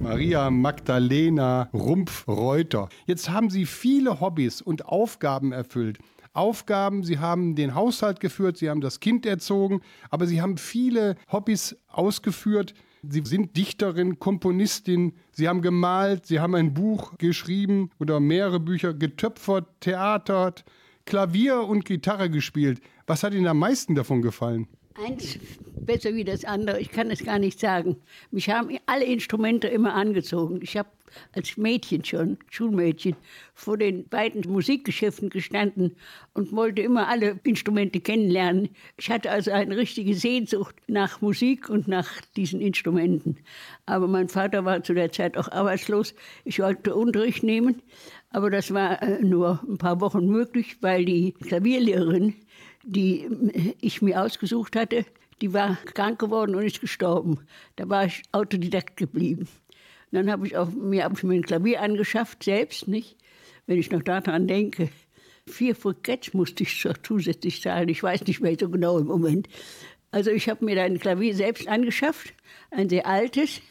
Maria 0.07 0.49
Magdalena 0.49 1.69
Rumpf-Reuter. 1.73 2.87
Jetzt 3.07 3.29
haben 3.29 3.49
Sie 3.49 3.65
viele 3.65 4.21
Hobbys 4.21 4.61
und 4.61 4.85
Aufgaben 4.85 5.51
erfüllt. 5.51 5.97
Aufgaben, 6.31 7.03
Sie 7.03 7.19
haben 7.19 7.55
den 7.55 7.75
Haushalt 7.75 8.21
geführt, 8.21 8.55
Sie 8.55 8.69
haben 8.69 8.79
das 8.79 9.01
Kind 9.01 9.25
erzogen, 9.25 9.81
aber 10.09 10.25
Sie 10.25 10.41
haben 10.41 10.57
viele 10.57 11.17
Hobbys 11.29 11.75
ausgeführt. 11.89 12.73
Sie 13.03 13.21
sind 13.25 13.57
Dichterin, 13.57 14.17
Komponistin, 14.17 15.11
Sie 15.33 15.49
haben 15.49 15.61
gemalt, 15.61 16.25
Sie 16.25 16.39
haben 16.39 16.55
ein 16.55 16.73
Buch 16.73 17.17
geschrieben 17.17 17.89
oder 17.99 18.21
mehrere 18.21 18.61
Bücher 18.61 18.93
getöpfert, 18.93 19.65
theatert, 19.81 20.63
Klavier 21.03 21.63
und 21.63 21.83
Gitarre 21.83 22.29
gespielt. 22.29 22.79
Was 23.07 23.23
hat 23.23 23.33
Ihnen 23.33 23.47
am 23.47 23.59
meisten 23.59 23.93
davon 23.93 24.21
gefallen? 24.21 24.69
Eins 25.05 25.37
besser 25.85 26.15
wie 26.15 26.23
das 26.23 26.43
andere, 26.43 26.79
ich 26.79 26.89
kann 26.91 27.11
es 27.11 27.23
gar 27.23 27.37
nicht 27.37 27.59
sagen. 27.59 27.97
Mich 28.31 28.49
haben 28.49 28.77
alle 28.87 29.05
Instrumente 29.05 29.67
immer 29.67 29.93
angezogen. 29.93 30.59
Ich 30.61 30.75
habe 30.75 30.89
als 31.33 31.55
Mädchen 31.55 32.03
schon, 32.03 32.37
Schulmädchen, 32.49 33.15
vor 33.53 33.77
den 33.77 34.07
beiden 34.09 34.41
Musikgeschäften 34.51 35.29
gestanden 35.29 35.95
und 36.33 36.51
wollte 36.51 36.81
immer 36.81 37.07
alle 37.07 37.39
Instrumente 37.43 37.99
kennenlernen. 37.99 38.69
Ich 38.97 39.09
hatte 39.09 39.31
also 39.31 39.51
eine 39.51 39.77
richtige 39.77 40.15
Sehnsucht 40.15 40.75
nach 40.87 41.21
Musik 41.21 41.69
und 41.69 41.87
nach 41.87 42.21
diesen 42.35 42.59
Instrumenten. 42.59 43.37
Aber 43.85 44.07
mein 44.07 44.29
Vater 44.29 44.65
war 44.65 44.83
zu 44.83 44.93
der 44.93 45.11
Zeit 45.11 45.37
auch 45.37 45.49
arbeitslos. 45.49 46.13
Ich 46.43 46.59
wollte 46.59 46.95
Unterricht 46.95 47.43
nehmen, 47.43 47.81
aber 48.31 48.49
das 48.49 48.73
war 48.73 49.01
äh, 49.01 49.21
nur 49.21 49.63
ein 49.67 49.77
paar 49.77 50.01
Wochen 50.01 50.27
möglich, 50.27 50.77
weil 50.81 51.05
die 51.05 51.33
Klavierlehrerin 51.33 52.33
die 52.87 53.75
ich 53.81 54.01
mir 54.01 54.21
ausgesucht 54.21 54.75
hatte, 54.75 55.05
die 55.41 55.53
war 55.53 55.77
krank 55.93 56.19
geworden 56.19 56.55
und 56.55 56.63
ist 56.63 56.81
gestorben. 56.81 57.39
Da 57.75 57.89
war 57.89 58.05
ich 58.05 58.23
Autodidakt 58.31 58.97
geblieben. 58.97 59.47
dann 60.11 60.31
habe 60.31 60.47
ich 60.47 60.57
auch, 60.57 60.69
mir, 60.69 61.03
hab 61.03 61.13
ich 61.17 61.23
mir 61.23 61.35
ein 61.35 61.43
Klavier 61.43 61.81
angeschafft, 61.81 62.43
selbst 62.43 62.87
nicht, 62.87 63.17
wenn 63.65 63.77
ich 63.77 63.91
noch 63.91 64.01
daran 64.01 64.47
denke. 64.47 64.89
Vier 65.45 65.75
Friketts 65.75 66.33
musste 66.33 66.63
ich 66.63 66.87
zusätzlich 67.03 67.61
zahlen, 67.61 67.89
ich 67.89 68.01
weiß 68.01 68.25
nicht 68.25 68.39
mehr 68.39 68.55
so 68.57 68.69
genau 68.69 68.97
im 68.97 69.07
Moment. 69.07 69.47
Also 70.11 70.31
ich 70.31 70.47
habe 70.47 70.63
mir 70.63 70.81
ein 70.81 70.99
Klavier 70.99 71.35
selbst 71.35 71.67
angeschafft, 71.67 72.33
ein 72.71 72.87
sehr 72.87 73.05
altes, 73.05 73.61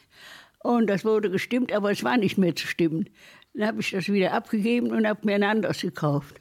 und 0.62 0.88
das 0.88 1.04
wurde 1.04 1.30
gestimmt, 1.30 1.72
aber 1.72 1.90
es 1.90 2.04
war 2.04 2.18
nicht 2.18 2.38
mehr 2.38 2.54
zu 2.54 2.66
stimmen. 2.66 3.08
Dann 3.54 3.68
habe 3.68 3.80
ich 3.80 3.92
das 3.92 4.08
wieder 4.08 4.32
abgegeben 4.34 4.90
und 4.90 5.06
habe 5.06 5.20
mir 5.24 5.36
ein 5.36 5.42
anderes 5.42 5.80
gekauft. 5.80 6.40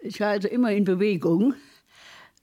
Ich 0.00 0.20
war 0.20 0.30
also 0.30 0.48
immer 0.48 0.72
in 0.72 0.84
Bewegung 0.84 1.54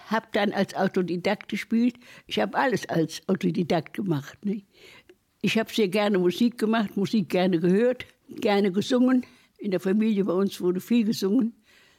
habe 0.06 0.28
dann 0.32 0.52
als 0.52 0.74
Autodidakt 0.76 1.50
gespielt. 1.50 1.96
Ich 2.28 2.40
habe 2.40 2.58
alles 2.58 2.88
als 2.90 3.22
Autodidakt 3.28 3.94
gemacht. 3.94 4.44
Ne? 4.46 4.64
Ich 5.42 5.58
habe 5.58 5.72
sehr 5.72 5.88
gerne 5.88 6.18
Musik 6.18 6.58
gemacht, 6.58 6.98
Musik 6.98 7.30
gerne 7.30 7.60
gehört, 7.60 8.06
gerne 8.30 8.72
gesungen. 8.72 9.26
In 9.58 9.72
der 9.72 9.80
Familie 9.80 10.26
bei 10.26 10.34
uns 10.34 10.60
wurde 10.62 10.80
viel 10.80 11.06
gesungen. 11.06 11.54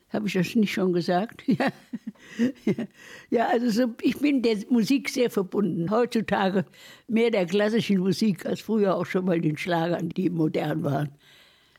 Habe 0.08 0.28
ich 0.28 0.34
das 0.34 0.54
nicht 0.54 0.72
schon 0.72 0.92
gesagt? 0.92 1.44
Ja, 2.66 2.74
ja 3.30 3.48
also 3.48 3.70
so, 3.70 3.94
ich 4.02 4.18
bin 4.18 4.42
der 4.42 4.56
Musik 4.68 5.08
sehr 5.08 5.30
verbunden. 5.30 5.90
Heutzutage 5.90 6.64
mehr 7.06 7.30
der 7.30 7.46
klassischen 7.46 7.98
Musik 7.98 8.44
als 8.44 8.60
früher 8.60 8.96
auch 8.96 9.06
schon 9.06 9.24
mal 9.24 9.40
den 9.40 9.56
Schlagern, 9.56 10.08
die 10.08 10.28
modern 10.28 10.82
waren. 10.82 11.10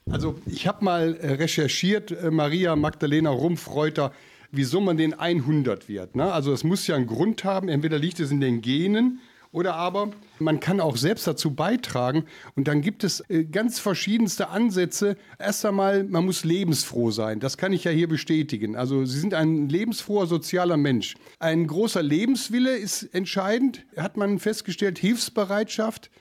Also 0.09 0.39
ich 0.45 0.67
habe 0.67 0.85
mal 0.85 1.15
äh, 1.15 1.33
recherchiert, 1.33 2.11
äh, 2.11 2.31
Maria 2.31 2.75
Magdalena 2.75 3.29
Rumpf-Reuter 3.29 4.13
wieso 4.51 4.81
man 4.81 4.97
den 4.97 5.13
100 5.13 5.89
wird. 5.89 6.15
Ne? 6.15 6.31
Also 6.31 6.53
es 6.53 6.63
muss 6.63 6.87
ja 6.87 6.95
einen 6.95 7.07
Grund 7.07 7.43
haben, 7.43 7.69
entweder 7.69 7.99
liegt 7.99 8.19
es 8.19 8.31
in 8.31 8.41
den 8.41 8.61
Genen 8.61 9.19
oder 9.51 9.75
aber 9.75 10.11
man 10.39 10.59
kann 10.59 10.79
auch 10.79 10.97
selbst 10.97 11.25
dazu 11.25 11.55
beitragen. 11.55 12.25
Und 12.55 12.67
dann 12.67 12.81
gibt 12.81 13.03
es 13.03 13.21
äh, 13.29 13.43
ganz 13.45 13.79
verschiedenste 13.79 14.49
Ansätze. 14.49 15.17
Erst 15.39 15.65
einmal, 15.65 16.03
man 16.03 16.25
muss 16.25 16.43
lebensfroh 16.43 17.11
sein. 17.11 17.39
Das 17.39 17.57
kann 17.57 17.73
ich 17.73 17.83
ja 17.83 17.91
hier 17.91 18.07
bestätigen. 18.07 18.75
Also 18.75 19.05
Sie 19.05 19.19
sind 19.19 19.33
ein 19.33 19.69
lebensfroher 19.69 20.27
sozialer 20.27 20.77
Mensch. 20.77 21.15
Ein 21.39 21.65
großer 21.65 22.03
Lebenswille 22.03 22.75
ist 22.75 23.03
entscheidend, 23.15 23.85
hat 23.95 24.17
man 24.17 24.39
festgestellt. 24.39 24.99
Hilfsbereitschaft, 24.99 26.11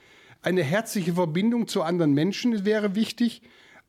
eine 0.42 0.62
herzliche 0.62 1.14
Verbindung 1.14 1.66
zu 1.66 1.82
anderen 1.82 2.12
Menschen 2.12 2.64
wäre 2.64 2.94
wichtig. 2.94 3.42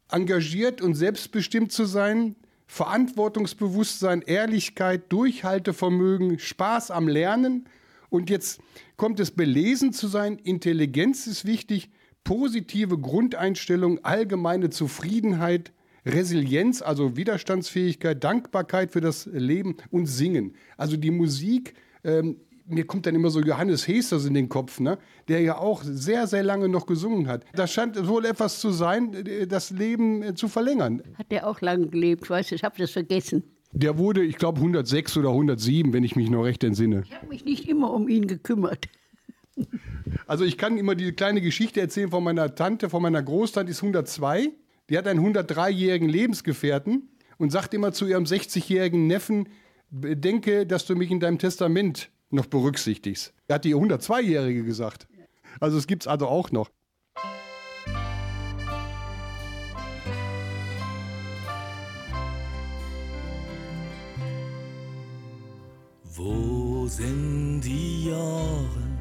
Engagiert 0.10 0.82
und 0.82 0.96
selbstbestimmt 0.96 1.72
zu 1.72 1.86
sein, 1.86 2.36
Verantwortungsbewusstsein, 2.68 4.22
Ehrlichkeit, 4.22 5.12
Durchhaltevermögen, 5.12 6.38
Spaß 6.38 6.92
am 6.92 7.08
Lernen. 7.08 7.68
Und 8.10 8.30
jetzt 8.30 8.62
kommt 8.98 9.20
es 9.20 9.32
belesen 9.32 9.94
zu 9.94 10.08
sein, 10.08 10.38
Intelligenz 10.38 11.28
ist 11.28 11.46
wichtig, 11.46 11.90
positive 12.24 12.98
Grundeinstellung, 12.98 14.04
allgemeine 14.04 14.70
Zufriedenheit, 14.70 15.72
Resilienz, 16.06 16.82
also 16.82 17.18
Widerstandsfähigkeit, 17.18 18.24
Dankbarkeit 18.24 18.92
für 18.92 19.02
das 19.02 19.26
Leben 19.28 19.78
und 19.92 20.06
Singen. 20.08 20.56
Also 20.78 20.98
die 20.98 21.12
Musik 21.12 21.74
ähm, 22.04 22.38
mir 22.68 22.86
kommt 22.86 23.06
dann 23.06 23.16
immer 23.16 23.30
so 23.30 23.42
Johannes 23.42 23.88
Hesters 23.88 24.26
in 24.26 24.34
den 24.34 24.50
Kopf, 24.50 24.80
ne? 24.80 24.98
der 25.28 25.42
ja 25.42 25.58
auch 25.58 25.84
sehr, 25.84 26.28
sehr 26.28 26.44
lange 26.44 26.70
noch 26.70 26.86
gesungen 26.86 27.28
hat. 27.28 27.46
Das 27.54 27.72
scheint 27.72 28.08
wohl 28.08 28.26
etwas 28.26 28.60
zu 28.60 28.72
sein, 28.72 29.16
das 29.48 29.72
Leben 29.72 30.22
äh, 30.22 30.36
zu 30.36 30.48
verlängern. 30.48 31.02
Hat 31.18 31.32
der 31.32 31.48
auch 31.48 31.62
lange 31.62 31.88
gelebt? 31.88 32.24
Ich 32.26 32.30
weiß, 32.30 32.52
ich 32.52 32.64
habe 32.64 32.76
das 32.78 32.92
vergessen. 32.92 33.44
Der 33.72 33.98
wurde, 33.98 34.24
ich 34.24 34.38
glaube, 34.38 34.60
106 34.60 35.18
oder 35.18 35.30
107, 35.30 35.94
wenn 35.94 36.04
ich 36.04 36.16
mich 36.16 36.30
noch 36.30 36.44
recht 36.44 36.64
entsinne. 36.64 37.04
Ich 37.06 37.14
habe 37.14 37.28
mich 37.28 37.46
nicht 37.46 37.68
immer 37.68 37.92
um 37.92 38.08
ihn 38.08 38.28
gekümmert. 38.28 38.88
Also 40.26 40.46
ich 40.46 40.58
kann 40.58 40.78
immer 40.78 40.96
diese 40.96 41.14
kleine 41.14 41.42
Geschichte 41.42 41.82
erzählen 41.82 42.10
von 42.10 42.24
meiner 42.24 42.56
Tante, 42.56 42.90
von 42.90 43.02
meiner 43.02 43.22
Großtante, 43.22 43.72
ist 43.72 43.82
102. 43.82 44.52
Die 44.90 44.98
hat 44.98 45.08
einen 45.08 45.20
103-jährigen 45.20 46.08
Lebensgefährten 46.08 47.10
und 47.38 47.52
sagt 47.52 47.74
immer 47.74 47.92
zu 47.92 48.06
ihrem 48.06 48.24
60-jährigen 48.24 49.08
Neffen, 49.08 49.50
denke, 49.90 50.66
dass 50.66 50.86
du 50.86 50.96
mich 50.96 51.12
in 51.12 51.20
deinem 51.20 51.40
Testament 51.40 52.10
noch 52.30 52.46
berücksichtigst. 52.48 53.34
Er 53.48 53.56
hat 53.56 53.66
die 53.66 53.76
102-Jährige 53.76 54.64
gesagt. 54.64 55.08
Also 55.60 55.78
es 55.78 55.88
gibt 55.88 56.04
es 56.04 56.08
also 56.08 56.28
auch 56.28 56.52
noch. 56.52 56.70
Wo 66.04 66.88
sind 66.88 67.62
die 67.62 68.10
Jahre, 68.10 69.00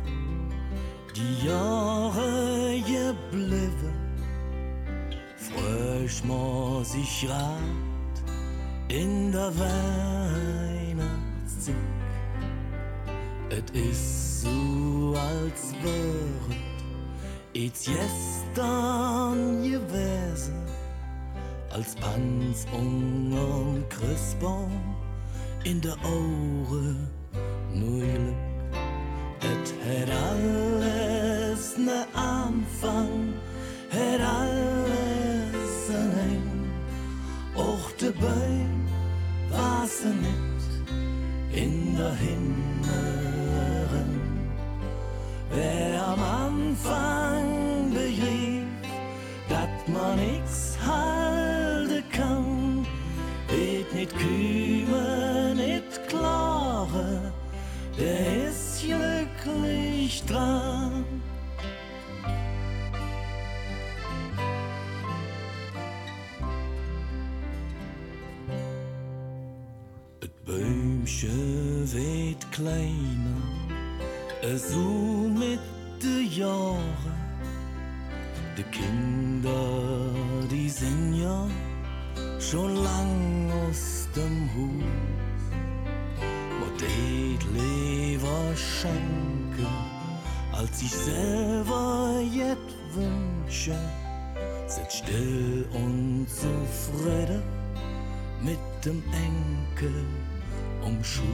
die 1.15 1.47
Jahre 1.47 2.81
geblieben? 2.81 3.93
Frisch 5.37 6.25
muss 6.25 6.95
ich 6.95 7.29
rat 7.29 7.61
in 8.89 9.31
der 9.33 9.53
Weihnachtszeit. 9.59 11.96
Et 13.49 13.71
ist 13.71 14.43
so, 14.43 15.15
als 15.15 15.73
wäret 15.83 16.57
it's 17.53 17.85
gestern 17.87 19.63
gewesen, 19.63 20.55
als 21.71 21.95
Panz 21.95 22.67
unterm 22.73 23.85
Christbaum 23.89 24.97
in 25.65 25.81
der 25.81 25.97
Aure 26.03 26.97
nur 27.73 28.01
Glück. 28.01 28.35
Et 29.43 29.75
hätt 29.85 30.11
alles 30.11 31.79
ne 31.79 32.05
Anfang, 32.15 33.33
hätt 33.91 34.21
alles 34.21 35.91
ein 35.91 36.13
Ende, 36.33 37.61
auch 37.61 37.91
dabei 38.01 38.67
war's 39.51 40.03
nicht 40.05 40.71
in 41.53 41.97
der 41.97 42.15
Himmel. 42.17 42.76
Wer 45.57 46.07
am 46.07 46.23
Anfang 46.23 47.91
begriff, 47.91 48.67
dass 49.49 49.89
man 49.89 50.19
nichts 50.19 50.77
halten 50.85 52.05
kann, 52.13 52.87
wird 53.49 53.95
nicht 53.95 54.13
kümmern, 54.19 55.57
nicht 55.57 56.09
klare, 56.09 57.33
der 57.99 58.49
ist 58.49 58.85
glücklich 58.85 60.23
dran. 60.27 61.05
Et 70.21 70.31
wird 71.95 72.53
kleiner, 72.53 73.43
so 74.59 74.77
mit 74.79 75.16
de 76.37 76.43
Jahren. 76.43 77.17
Die 78.57 78.63
Kinder, 78.65 80.13
die 80.51 80.69
sind 80.69 81.15
ja 81.15 81.47
schon 82.39 82.75
lang 82.77 83.51
aus 83.69 84.09
dem 84.15 84.49
Hus. 84.55 84.85
Wat 86.61 86.81
det 86.81 87.43
lever 87.53 88.57
schenken 88.57 89.67
als 90.53 90.83
ich 90.83 90.93
selber 90.93 92.21
jetzt 92.33 92.77
wünsche. 92.95 93.77
Sitz 94.67 94.97
still 94.97 95.67
und 95.73 96.27
zufrieden 96.29 97.43
mit 98.43 98.59
dem 98.85 99.03
Enkel 99.13 100.05
um 100.85 101.03
Schuss. 101.05 101.25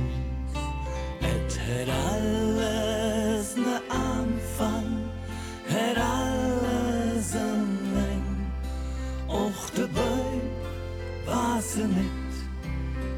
Et 1.20 1.58
hätt 1.66 1.88
alles 1.88 3.11
ne 3.56 3.80
Anfang, 3.88 5.10
hätt 5.66 5.98
alles 5.98 7.34
ein 7.34 7.68
Leng. 7.94 8.52
Och 9.28 9.62
dabei 9.74 10.40
war 11.26 11.60
sie 11.60 11.88
nicht 12.00 12.34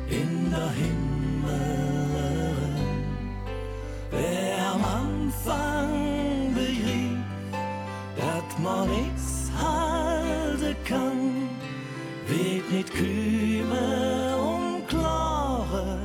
in 0.09 0.51
der 0.51 0.71
Himmel. 0.81 2.55
Wer 4.11 4.57
am 4.73 4.85
Anfang 5.03 6.55
begrieb, 6.55 7.25
dat 8.17 8.59
man 8.63 8.89
nix 8.89 9.51
halten 9.61 10.77
kann, 10.85 11.49
wird 12.27 12.71
nicht 12.73 12.91
kümmern 12.95 14.35
und 14.53 14.89
klare, 14.89 15.99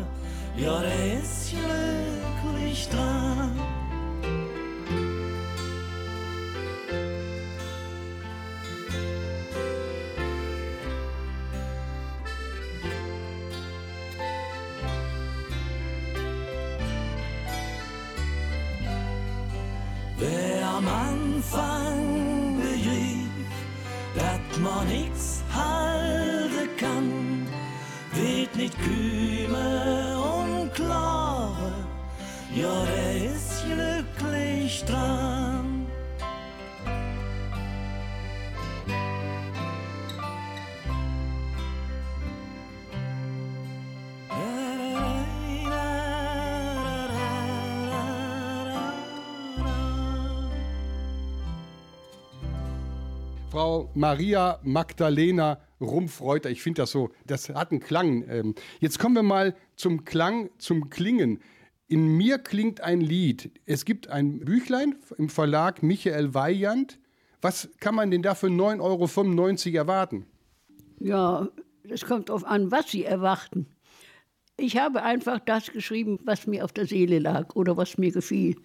Maria 53.95 54.59
Magdalena 54.63 55.59
Rumpfreuter. 55.81 56.49
Ich 56.49 56.61
finde 56.61 56.83
das 56.83 56.91
so, 56.91 57.09
das 57.25 57.49
hat 57.49 57.71
einen 57.71 57.79
Klang. 57.79 58.25
Ähm, 58.29 58.55
Jetzt 58.79 58.99
kommen 58.99 59.15
wir 59.15 59.23
mal 59.23 59.55
zum 59.75 60.05
Klang, 60.05 60.49
zum 60.57 60.89
Klingen. 60.89 61.39
In 61.87 62.17
mir 62.17 62.37
klingt 62.37 62.81
ein 62.81 63.01
Lied. 63.01 63.51
Es 63.65 63.85
gibt 63.85 64.09
ein 64.09 64.41
Büchlein 64.41 64.95
im 65.17 65.29
Verlag 65.29 65.81
Michael 65.81 66.33
Weijand. 66.33 66.99
Was 67.41 67.69
kann 67.79 67.95
man 67.95 68.11
denn 68.11 68.21
da 68.21 68.35
für 68.35 68.47
9,95 68.47 69.67
Euro 69.69 69.77
erwarten? 69.77 70.25
Ja, 70.99 71.47
es 71.89 72.05
kommt 72.05 72.29
darauf 72.29 72.45
an, 72.45 72.71
was 72.71 72.91
Sie 72.91 73.05
erwarten. 73.05 73.67
Ich 74.57 74.77
habe 74.77 75.03
einfach 75.03 75.39
das 75.39 75.71
geschrieben, 75.71 76.19
was 76.25 76.45
mir 76.45 76.65
auf 76.65 76.73
der 76.73 76.85
Seele 76.85 77.19
lag 77.19 77.55
oder 77.55 77.77
was 77.77 77.97
mir 77.97 78.11
gefiel. 78.11 78.57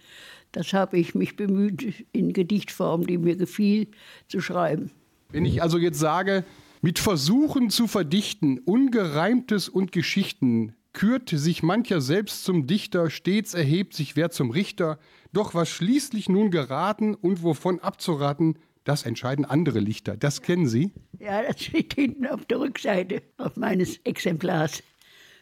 Das 0.50 0.72
habe 0.72 0.98
ich 0.98 1.14
mich 1.14 1.36
bemüht, 1.36 2.04
in 2.12 2.32
Gedichtform, 2.32 3.06
die 3.06 3.16
mir 3.16 3.36
gefiel, 3.36 3.88
zu 4.28 4.40
schreiben. 4.40 4.90
Wenn 5.34 5.46
ich 5.46 5.62
also 5.62 5.78
jetzt 5.78 5.98
sage, 5.98 6.44
mit 6.80 7.00
Versuchen 7.00 7.68
zu 7.68 7.88
verdichten, 7.88 8.60
Ungereimtes 8.60 9.68
und 9.68 9.90
Geschichten, 9.90 10.76
kürt 10.92 11.28
sich 11.28 11.64
mancher 11.64 12.00
selbst 12.00 12.44
zum 12.44 12.68
Dichter, 12.68 13.10
stets 13.10 13.52
erhebt 13.52 13.94
sich 13.94 14.14
wer 14.14 14.30
zum 14.30 14.52
Richter, 14.52 14.96
doch 15.32 15.52
was 15.52 15.68
schließlich 15.68 16.28
nun 16.28 16.52
geraten 16.52 17.16
und 17.16 17.42
wovon 17.42 17.80
abzuraten, 17.80 18.60
das 18.84 19.02
entscheiden 19.02 19.44
andere 19.44 19.80
Lichter. 19.80 20.16
Das 20.16 20.40
kennen 20.40 20.68
Sie? 20.68 20.92
Ja, 21.18 21.42
das 21.42 21.60
steht 21.60 21.94
hinten 21.94 22.28
auf 22.28 22.44
der 22.44 22.60
Rückseite 22.60 23.20
auf 23.36 23.56
meines 23.56 23.96
Exemplars. 24.04 24.84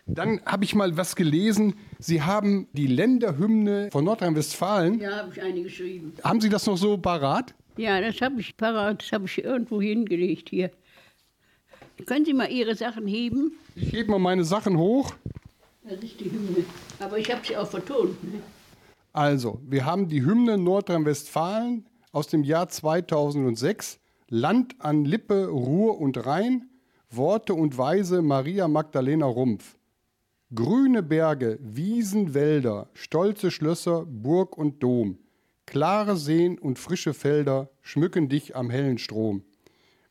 Dann 0.06 0.40
habe 0.46 0.64
ich 0.64 0.74
mal 0.74 0.96
was 0.96 1.16
gelesen. 1.16 1.74
Sie 1.98 2.22
haben 2.22 2.66
die 2.72 2.86
Länderhymne 2.86 3.90
von 3.92 4.04
Nordrhein-Westfalen. 4.06 5.00
Ja, 5.00 5.18
habe 5.18 5.32
ich 5.32 5.42
eine 5.42 5.62
geschrieben. 5.62 6.14
Haben 6.24 6.40
Sie 6.40 6.48
das 6.48 6.66
noch 6.66 6.78
so 6.78 6.96
parat? 6.96 7.54
Ja, 7.76 8.00
das 8.00 8.20
habe 8.20 8.40
ich 8.40 8.56
parat, 8.56 9.02
das 9.02 9.12
habe 9.12 9.24
ich 9.26 9.42
irgendwo 9.42 9.80
hingelegt 9.80 10.50
hier. 10.50 10.70
Können 12.06 12.24
Sie 12.24 12.34
mal 12.34 12.50
Ihre 12.50 12.74
Sachen 12.74 13.06
heben? 13.06 13.52
Ich 13.74 13.92
hebe 13.92 14.10
mal 14.10 14.18
meine 14.18 14.44
Sachen 14.44 14.76
hoch. 14.76 15.14
Das 15.84 16.02
ist 16.02 16.20
die 16.20 16.30
Hymne. 16.30 16.64
Aber 17.00 17.18
ich 17.18 17.30
habe 17.30 17.44
sie 17.44 17.56
auch 17.56 17.68
vertont. 17.68 18.22
Ne? 18.24 18.40
Also, 19.12 19.60
wir 19.68 19.84
haben 19.84 20.08
die 20.08 20.24
Hymne 20.24 20.58
Nordrhein-Westfalen 20.58 21.86
aus 22.12 22.28
dem 22.28 22.44
Jahr 22.44 22.68
2006. 22.68 23.98
Land 24.28 24.76
an 24.78 25.04
Lippe, 25.04 25.48
Ruhr 25.48 25.98
und 26.00 26.24
Rhein. 26.24 26.68
Worte 27.10 27.54
und 27.54 27.76
Weise 27.76 28.22
Maria 28.22 28.68
Magdalena 28.68 29.26
Rumpf. 29.26 29.76
Grüne 30.54 31.02
Berge, 31.02 31.58
Wiesen, 31.60 32.32
Wälder, 32.34 32.88
stolze 32.94 33.50
Schlösser, 33.50 34.04
Burg 34.06 34.56
und 34.56 34.82
Dom. 34.82 35.18
Klare 35.66 36.16
Seen 36.16 36.58
und 36.58 36.78
frische 36.78 37.14
Felder 37.14 37.70
schmücken 37.80 38.28
dich 38.28 38.56
am 38.56 38.70
hellen 38.70 38.98
Strom. 38.98 39.44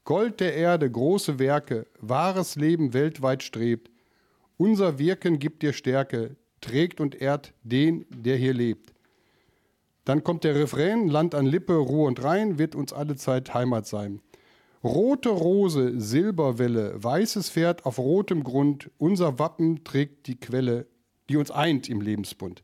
Gold 0.04 0.40
der 0.40 0.56
Erde, 0.56 0.90
große 0.90 1.38
Werke, 1.38 1.86
wahres 2.00 2.56
Leben 2.56 2.94
weltweit 2.94 3.44
strebt. 3.44 3.92
Unser 4.58 4.98
Wirken 4.98 5.38
gibt 5.38 5.62
dir 5.62 5.74
Stärke, 5.74 6.36
trägt 6.60 7.00
und 7.00 7.22
ehrt 7.22 7.54
den, 7.64 8.06
der 8.10 8.38
hier 8.38 8.54
lebt. 8.54 8.94
Dann 10.06 10.24
kommt 10.24 10.44
der 10.44 10.56
Refrain, 10.56 11.08
Land 11.08 11.36
an 11.36 11.46
Lippe, 11.46 11.76
Ruhr 11.76 12.08
und 12.08 12.24
Rhein 12.24 12.58
wird 12.58 12.76
uns 12.76 12.92
alle 12.94 13.16
Zeit 13.16 13.54
Heimat 13.54 13.86
sein. 13.86 14.22
Rote 14.84 15.30
Rose, 15.30 16.00
Silberwelle, 16.00 17.04
weißes 17.04 17.52
Pferd 17.52 17.86
auf 17.86 18.00
rotem 18.00 18.44
Grund, 18.44 18.90
unser 18.98 19.38
Wappen 19.38 19.84
trägt 19.84 20.26
die 20.26 20.40
Quelle, 20.40 20.88
die 21.30 21.38
uns 21.38 21.52
eint 21.52 21.88
im 21.88 22.02
Lebensbund. 22.02 22.64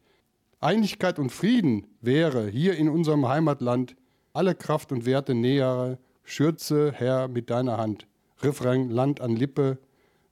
Einigkeit 0.59 1.19
und 1.19 1.31
Frieden 1.31 1.85
wäre 2.01 2.47
hier 2.47 2.77
in 2.77 2.89
unserem 2.89 3.27
Heimatland, 3.27 3.95
alle 4.33 4.55
Kraft 4.55 4.91
und 4.91 5.05
Werte 5.05 5.35
nähere, 5.35 5.99
schürze, 6.23 6.91
Herr, 6.93 7.27
mit 7.27 7.51
deiner 7.51 7.77
Hand. 7.77 8.07
Refrain, 8.41 8.89
Land 8.89 9.21
an 9.21 9.35
Lippe, 9.35 9.77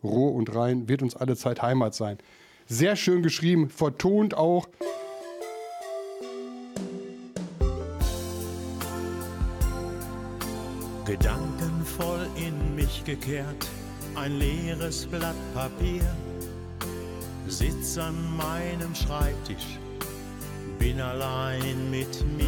Ruhr 0.04 0.34
und 0.34 0.56
Rhein 0.56 0.90
wird 0.90 1.04
uns 1.04 1.16
alle 1.16 1.36
Zeit 1.36 1.62
Heimat 1.62 1.94
sein. 1.94 2.18
Sehr 2.66 2.96
schön 2.96 3.22
geschrieben, 3.22 3.70
vertont 3.70 4.36
auch. 4.36 4.68
Gedankenvoll 11.06 12.28
in 12.36 12.76
mich 12.76 13.04
gekehrt, 13.06 13.68
ein 14.16 14.40
leeres 14.40 15.06
Blatt 15.06 15.36
Papier. 15.54 16.04
Sitz 17.48 18.00
an 18.00 18.16
meinem 18.36 18.96
Schreibtisch, 18.96 19.78
bin 20.80 21.00
allein 21.02 21.90
mit 21.90 22.24
mir. 22.38 22.46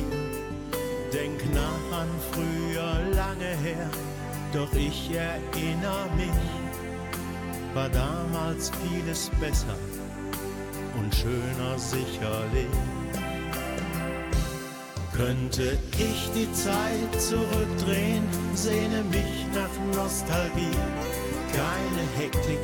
Denk 1.13 1.39
nach 1.53 1.99
an 1.99 2.09
früher, 2.31 3.15
lange 3.15 3.55
her, 3.63 3.89
doch 4.53 4.71
ich 4.73 5.09
erinnere 5.11 6.09
mich, 6.15 6.43
war 7.73 7.89
damals 7.89 8.71
vieles 8.81 9.31
besser 9.39 9.77
und 10.99 11.13
schöner 11.15 11.77
sicherlich. 11.77 12.67
Könnte 15.15 15.77
ich 15.97 16.29
die 16.35 16.51
Zeit 16.53 17.19
zurückdrehen, 17.19 18.23
sehne 18.53 19.03
mich 19.09 19.47
nach 19.55 19.95
Nostalgie. 19.95 20.77
Keine 21.53 22.03
Hektik, 22.17 22.59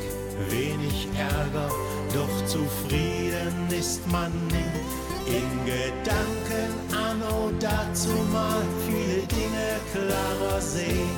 wenig 0.50 1.08
Ärger, 1.18 1.68
doch 2.14 2.46
zufrieden 2.46 3.66
ist 3.70 4.06
man 4.12 4.30
nie. 4.48 4.83
In 5.26 5.64
Gedanken 5.64 6.72
anno 6.92 7.50
dazu 7.58 8.10
mal 8.32 8.62
viele 8.86 9.22
Dinge 9.26 9.80
klarer 9.92 10.60
sehen. 10.60 11.08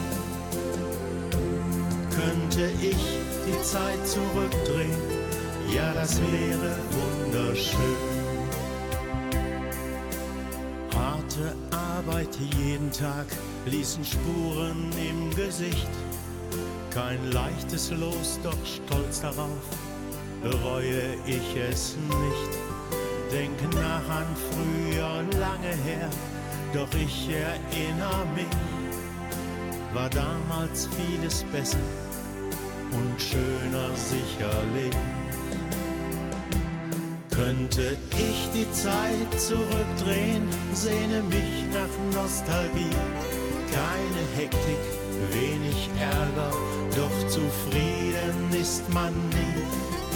Könnte 2.10 2.70
ich 2.80 2.96
die 3.46 3.62
Zeit 3.62 4.06
zurückdrehen, 4.06 4.96
ja, 5.74 5.92
das 5.94 6.20
wäre 6.20 6.76
wunderschön. 6.92 7.80
Harte 10.94 11.54
Arbeit 11.70 12.36
jeden 12.58 12.90
Tag 12.92 13.26
ließen 13.66 14.04
Spuren 14.04 14.90
im 14.92 15.34
Gesicht. 15.34 15.88
Kein 16.90 17.30
leichtes 17.32 17.90
Los, 17.90 18.38
doch 18.42 18.56
stolz 18.64 19.20
darauf 19.20 19.50
bereue 20.42 21.14
ich 21.26 21.56
es 21.56 21.96
nicht. 21.96 22.65
Denk 23.36 23.74
nach 23.74 24.08
an 24.08 24.34
früher, 24.50 25.22
lange 25.38 25.74
her, 25.84 26.08
doch 26.72 26.88
ich 26.94 27.28
erinnere 27.28 28.24
mich, 28.34 28.46
war 29.92 30.08
damals 30.08 30.88
vieles 30.96 31.44
besser 31.52 31.76
und 32.92 33.20
schöner 33.20 33.90
sicherlich. 33.94 34.96
Könnte 37.30 37.98
ich 38.12 38.48
die 38.54 38.72
Zeit 38.72 39.38
zurückdrehen, 39.38 40.48
sehne 40.72 41.22
mich 41.24 41.66
nach 41.74 42.18
Nostalgie. 42.18 42.96
Keine 43.70 44.22
Hektik, 44.38 44.82
wenig 45.32 45.90
Ärger, 46.00 46.56
doch 46.96 47.28
zufrieden 47.28 48.58
ist 48.58 48.90
man 48.94 49.12
nie. 49.28 49.45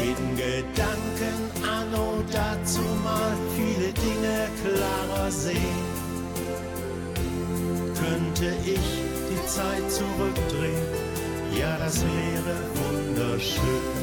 In 0.02 0.34
Gedanken 0.34 1.50
anno 1.62 2.22
dazu 2.32 2.80
mal 3.04 3.36
viele 3.54 3.92
Dinge 3.92 4.48
klarer 4.62 5.30
sehen. 5.30 5.84
Könnte 7.94 8.54
ich 8.64 8.80
die 9.30 9.46
Zeit 9.46 9.90
zurückdrehen, 9.90 10.88
ja 11.58 11.76
das 11.78 12.00
wäre 12.00 12.56
wunderschön. 12.80 14.00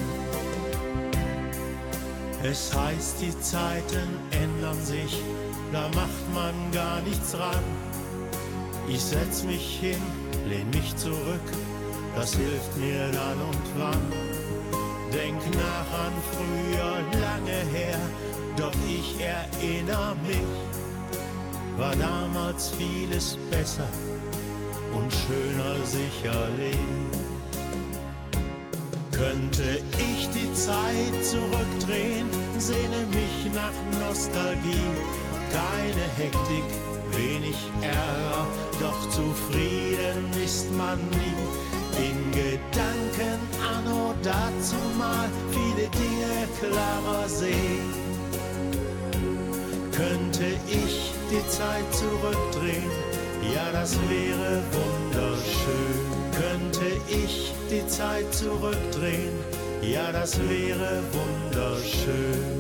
Es 2.44 2.72
heißt, 2.76 3.22
die 3.22 3.40
Zeiten 3.40 4.20
ändern 4.30 4.80
sich, 4.86 5.20
da 5.74 5.88
macht 5.90 6.34
man 6.34 6.54
gar 6.72 7.02
nichts 7.02 7.34
ran. 7.38 7.64
Ich 8.88 9.02
setz 9.02 9.44
mich 9.44 9.80
hin, 9.80 10.02
lehn 10.48 10.70
mich 10.70 10.96
zurück, 10.96 11.48
das 12.16 12.36
hilft 12.36 12.78
mir 12.78 13.08
dann 13.12 13.42
und 13.42 13.80
wann. 13.80 14.27
Denk 15.14 15.40
nach 15.56 15.90
an 16.06 16.14
früher, 16.32 17.22
lange 17.22 17.60
her, 17.72 18.00
doch 18.58 18.74
ich 18.86 19.16
erinnere 19.20 20.16
mich, 20.28 20.58
war 21.78 21.96
damals 21.96 22.72
vieles 22.72 23.38
besser 23.50 23.88
und 24.94 25.12
schöner 25.14 25.76
sicherlich. 25.86 26.78
Könnte 29.12 29.80
ich 29.98 30.30
die 30.30 30.54
Zeit 30.54 31.26
zurückdrehen, 31.26 32.28
sehne 32.58 33.06
mich 33.10 33.54
nach 33.54 33.74
Nostalgie. 34.06 34.92
Keine 35.52 36.06
Hektik, 36.18 36.68
wenig 37.14 37.58
Ärger, 37.82 38.46
doch 38.80 39.10
zufrieden 39.10 40.30
ist 40.44 40.70
man 40.78 41.00
nie. 41.10 41.68
In 41.98 42.32
Gedanken 42.32 42.77
dazu 44.24 44.76
mal 44.98 45.30
viele 45.52 45.88
Dinge 45.90 46.48
klarer 46.60 47.28
sehen. 47.28 47.94
Könnte 49.92 50.46
ich 50.68 51.14
die 51.32 51.48
Zeit 51.50 51.92
zurückdrehen, 51.94 52.92
ja 53.54 53.72
das 53.72 53.96
wäre 54.10 54.62
wunderschön 54.72 56.18
könnte 56.38 56.86
ich 57.08 57.54
die 57.70 57.86
Zeit 57.88 58.34
zurückdrehen, 58.34 59.34
ja 59.82 60.12
das 60.12 60.40
wäre 60.40 61.02
wunderschön. 61.12 62.57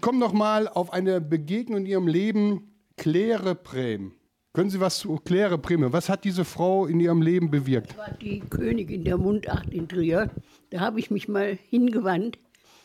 Ich 0.00 0.02
komme 0.02 0.18
noch 0.18 0.32
mal 0.32 0.66
auf 0.66 0.94
eine 0.94 1.20
Begegnung 1.20 1.80
in 1.80 1.84
Ihrem 1.84 2.08
Leben, 2.08 2.74
Claire 2.96 3.54
Prem. 3.54 4.12
Können 4.54 4.70
Sie 4.70 4.80
was 4.80 5.00
zu 5.00 5.16
Claire 5.16 5.58
Prem? 5.58 5.92
Was 5.92 6.08
hat 6.08 6.24
diese 6.24 6.46
Frau 6.46 6.86
in 6.86 7.00
ihrem 7.00 7.20
Leben 7.20 7.50
bewirkt? 7.50 7.90
Das 7.90 7.98
war 7.98 8.10
die 8.12 8.40
Königin 8.40 9.04
der 9.04 9.18
Mundart 9.18 9.68
in 9.74 9.86
Trier. 9.86 10.30
Da 10.70 10.80
habe 10.80 11.00
ich 11.00 11.10
mich 11.10 11.28
mal 11.28 11.58
hingewandt, 11.68 12.38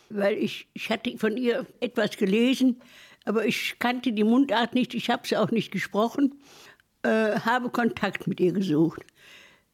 weil 0.10 0.34
ich, 0.34 0.68
ich 0.74 0.90
hatte 0.90 1.18
von 1.18 1.38
ihr 1.38 1.66
etwas 1.80 2.18
gelesen, 2.18 2.82
aber 3.24 3.46
ich 3.46 3.80
kannte 3.80 4.12
die 4.12 4.26
Mundart 4.26 4.76
nicht, 4.76 4.94
ich 4.94 5.10
habe 5.10 5.26
sie 5.26 5.38
auch 5.38 5.52
nicht 5.52 5.72
gesprochen, 5.72 6.36
äh, 7.04 7.40
habe 7.40 7.70
Kontakt 7.70 8.28
mit 8.28 8.42
ihr 8.42 8.52
gesucht. 8.52 9.06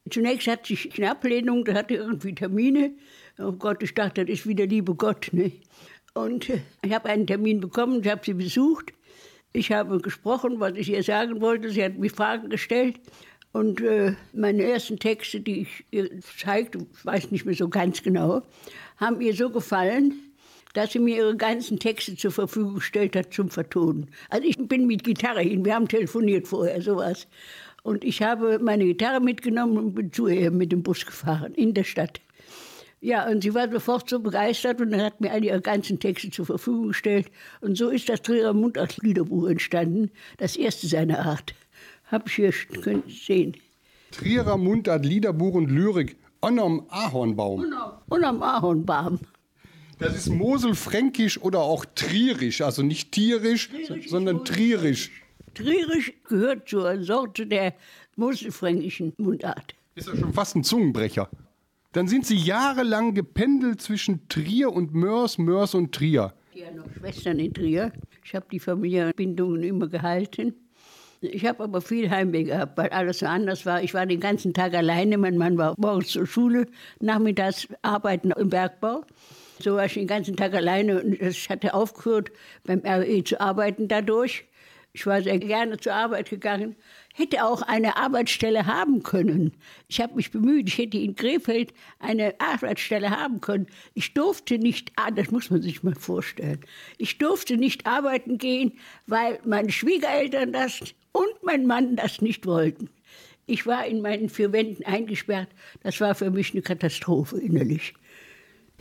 Zunächst 0.08 0.46
hatte 0.46 0.72
ich 0.74 0.96
eine 0.96 1.10
Ablehnung, 1.10 1.64
da 1.64 1.74
hatte 1.74 1.94
irgendwie 1.94 2.36
Termine. 2.36 2.92
Oh 3.36 3.50
Gott, 3.50 3.82
ich 3.82 3.94
dachte, 3.94 4.24
das 4.24 4.32
ist 4.32 4.46
wieder 4.46 4.64
liebe 4.64 4.94
Gott. 4.94 5.30
Ne? 5.32 5.50
Und 6.14 6.50
äh, 6.50 6.60
ich 6.82 6.92
habe 6.92 7.08
einen 7.08 7.26
Termin 7.26 7.60
bekommen, 7.60 8.00
ich 8.02 8.10
habe 8.10 8.22
sie 8.24 8.34
besucht. 8.34 8.92
Ich 9.54 9.70
habe 9.70 10.00
gesprochen, 10.00 10.60
was 10.60 10.72
ich 10.76 10.90
ihr 10.90 11.02
sagen 11.02 11.40
wollte. 11.40 11.70
Sie 11.70 11.84
hat 11.84 11.98
mir 11.98 12.10
Fragen 12.10 12.48
gestellt. 12.48 12.98
Und 13.52 13.82
äh, 13.82 14.14
meine 14.32 14.62
ersten 14.62 14.98
Texte, 14.98 15.40
die 15.40 15.62
ich 15.62 15.84
ihr 15.90 16.08
zeigte, 16.38 16.78
ich 16.78 17.04
weiß 17.04 17.30
nicht 17.30 17.44
mehr 17.44 17.54
so 17.54 17.68
ganz 17.68 18.02
genau, 18.02 18.42
haben 18.96 19.20
ihr 19.20 19.34
so 19.34 19.50
gefallen, 19.50 20.14
dass 20.72 20.92
sie 20.92 20.98
mir 20.98 21.18
ihre 21.18 21.36
ganzen 21.36 21.78
Texte 21.78 22.16
zur 22.16 22.30
Verfügung 22.30 22.76
gestellt 22.76 23.14
hat 23.14 23.34
zum 23.34 23.50
Vertonen. 23.50 24.08
Also 24.30 24.48
ich 24.48 24.56
bin 24.56 24.86
mit 24.86 25.04
Gitarre 25.04 25.42
hin, 25.42 25.66
wir 25.66 25.74
haben 25.74 25.86
telefoniert 25.86 26.48
vorher, 26.48 26.80
sowas. 26.80 27.26
Und 27.82 28.04
ich 28.04 28.22
habe 28.22 28.58
meine 28.58 28.84
Gitarre 28.86 29.20
mitgenommen 29.20 29.76
und 29.76 29.94
bin 29.94 30.12
zu 30.12 30.28
ihr 30.28 30.50
mit 30.50 30.72
dem 30.72 30.82
Bus 30.82 31.04
gefahren 31.04 31.52
in 31.54 31.74
der 31.74 31.84
Stadt. 31.84 32.20
Ja, 33.04 33.28
und 33.28 33.42
sie 33.42 33.52
war 33.52 33.68
sofort 33.68 34.08
so 34.08 34.20
begeistert 34.20 34.80
und 34.80 34.94
hat 34.96 35.20
mir 35.20 35.32
all 35.32 35.44
ihre 35.44 35.60
ganzen 35.60 35.98
Texte 35.98 36.30
zur 36.30 36.46
Verfügung 36.46 36.88
gestellt. 36.88 37.32
Und 37.60 37.76
so 37.76 37.88
ist 37.88 38.08
das 38.08 38.22
Trierer 38.22 38.52
Mundart-Liederbuch 38.52 39.48
entstanden, 39.48 40.12
das 40.38 40.54
erste 40.54 40.86
seiner 40.86 41.18
Art. 41.18 41.52
Hab 42.12 42.28
ich 42.28 42.36
hier 42.36 42.52
Sie 42.52 43.02
sehen. 43.08 43.56
Trierer 44.12 44.56
Mundart 44.56 45.04
Liederbuch 45.04 45.54
und 45.54 45.68
Lyrik 45.68 46.16
Onnom 46.42 46.86
Ahornbaum. 46.90 47.74
Am 48.08 48.42
Ahornbaum. 48.42 49.18
Das 49.98 50.14
ist 50.16 50.28
Moselfränkisch 50.28 51.40
oder 51.40 51.58
auch 51.58 51.84
Trierisch, 51.96 52.60
also 52.60 52.82
nicht 52.82 53.10
tierisch, 53.10 53.68
sondern 54.06 54.44
Trierisch. 54.44 55.10
Trierisch 55.54 56.12
gehört 56.28 56.68
zur 56.68 57.02
Sorte 57.02 57.48
der 57.48 57.74
moselfränkischen 58.14 59.12
Mundart. 59.16 59.74
Ist 59.96 60.06
ja 60.06 60.16
schon 60.16 60.32
fast 60.32 60.54
ein 60.54 60.62
Zungenbrecher. 60.62 61.28
Dann 61.92 62.08
sind 62.08 62.24
Sie 62.24 62.36
jahrelang 62.36 63.12
gependelt 63.12 63.82
zwischen 63.82 64.26
Trier 64.28 64.72
und 64.72 64.94
Mörs, 64.94 65.36
Mörs 65.36 65.74
und 65.74 65.94
Trier. 65.94 66.32
Ich 66.54 66.64
habe 66.64 66.76
noch 66.76 66.86
Schwestern 66.98 67.38
in 67.38 67.52
Trier. 67.52 67.92
Ich 68.24 68.34
habe 68.34 68.46
die 68.50 68.60
Familienbindungen 68.60 69.62
immer 69.62 69.88
gehalten. 69.88 70.54
Ich 71.20 71.44
habe 71.46 71.62
aber 71.62 71.82
viel 71.82 72.10
Heimweh 72.10 72.44
gehabt, 72.44 72.78
weil 72.78 72.88
alles 72.88 73.18
so 73.18 73.26
anders 73.26 73.66
war. 73.66 73.82
Ich 73.82 73.92
war 73.92 74.06
den 74.06 74.20
ganzen 74.20 74.54
Tag 74.54 74.74
alleine. 74.74 75.18
Mein 75.18 75.36
Mann 75.36 75.58
war 75.58 75.74
morgens 75.76 76.08
zur 76.08 76.26
Schule, 76.26 76.66
nachmittags 76.98 77.68
arbeiten 77.82 78.32
im 78.32 78.48
Bergbau. 78.48 79.04
So 79.60 79.76
war 79.76 79.84
ich 79.84 79.94
den 79.94 80.06
ganzen 80.06 80.34
Tag 80.34 80.54
alleine 80.54 81.02
und 81.02 81.20
ich 81.20 81.48
hatte 81.50 81.74
aufgehört, 81.74 82.30
beim 82.64 82.80
RE 82.84 83.22
zu 83.22 83.40
arbeiten 83.40 83.86
dadurch. 83.86 84.46
Ich 84.94 85.06
war 85.06 85.22
sehr 85.22 85.38
gerne 85.38 85.78
zur 85.78 85.94
Arbeit 85.94 86.28
gegangen, 86.28 86.76
hätte 87.14 87.44
auch 87.46 87.62
eine 87.62 87.96
Arbeitsstelle 87.96 88.66
haben 88.66 89.02
können. 89.02 89.52
Ich 89.88 90.02
habe 90.02 90.14
mich 90.14 90.30
bemüht, 90.30 90.68
ich 90.68 90.76
hätte 90.76 90.98
in 90.98 91.16
Krefeld 91.16 91.72
eine 91.98 92.34
Arbeitsstelle 92.38 93.08
haben 93.08 93.40
können. 93.40 93.68
Ich 93.94 94.12
durfte 94.12 94.58
nicht, 94.58 94.92
das 95.16 95.30
muss 95.30 95.48
man 95.48 95.62
sich 95.62 95.82
mal 95.82 95.94
vorstellen, 95.94 96.60
ich 96.98 97.16
durfte 97.16 97.56
nicht 97.56 97.86
arbeiten 97.86 98.36
gehen, 98.36 98.78
weil 99.06 99.38
meine 99.46 99.72
Schwiegereltern 99.72 100.52
das 100.52 100.80
und 101.12 101.42
mein 101.42 101.66
Mann 101.66 101.96
das 101.96 102.20
nicht 102.20 102.44
wollten. 102.44 102.90
Ich 103.46 103.66
war 103.66 103.86
in 103.86 104.02
meinen 104.02 104.28
vier 104.28 104.52
Wänden 104.52 104.84
eingesperrt. 104.84 105.48
Das 105.82 106.00
war 106.00 106.14
für 106.14 106.30
mich 106.30 106.52
eine 106.52 106.62
Katastrophe 106.62 107.38
innerlich. 107.38 107.94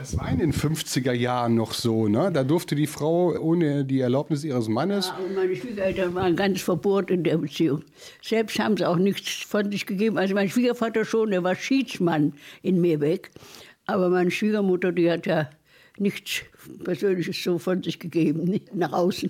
Das 0.01 0.17
war 0.17 0.31
in 0.31 0.39
den 0.39 0.51
50er 0.51 1.11
Jahren 1.11 1.53
noch 1.53 1.73
so, 1.73 2.07
ne? 2.07 2.31
Da 2.33 2.43
durfte 2.43 2.73
die 2.73 2.87
Frau 2.87 3.37
ohne 3.37 3.85
die 3.85 3.99
Erlaubnis 3.99 4.43
ihres 4.43 4.67
Mannes. 4.67 5.09
Ja, 5.09 5.23
und 5.23 5.35
meine 5.35 5.55
Schwiegereltern 5.55 6.15
waren 6.15 6.35
ganz 6.35 6.59
verbohrt 6.61 7.11
in 7.11 7.23
der 7.23 7.37
Beziehung. 7.37 7.83
Selbst 8.19 8.57
haben 8.57 8.77
sie 8.77 8.89
auch 8.89 8.95
nichts 8.95 9.43
von 9.43 9.71
sich 9.71 9.85
gegeben. 9.85 10.17
Also 10.17 10.33
mein 10.33 10.49
Schwiegervater 10.49 11.05
schon, 11.05 11.29
der 11.29 11.43
war 11.43 11.53
Schiedsmann 11.53 12.33
in 12.63 12.81
Meerbeck. 12.81 13.29
Aber 13.85 14.09
meine 14.09 14.31
Schwiegermutter, 14.31 14.91
die 14.91 15.11
hat 15.11 15.27
ja 15.27 15.51
nichts 15.99 16.41
Persönliches 16.83 17.43
so 17.43 17.59
von 17.59 17.83
sich 17.83 17.99
gegeben, 17.99 18.59
nach 18.73 18.93
außen. 18.93 19.29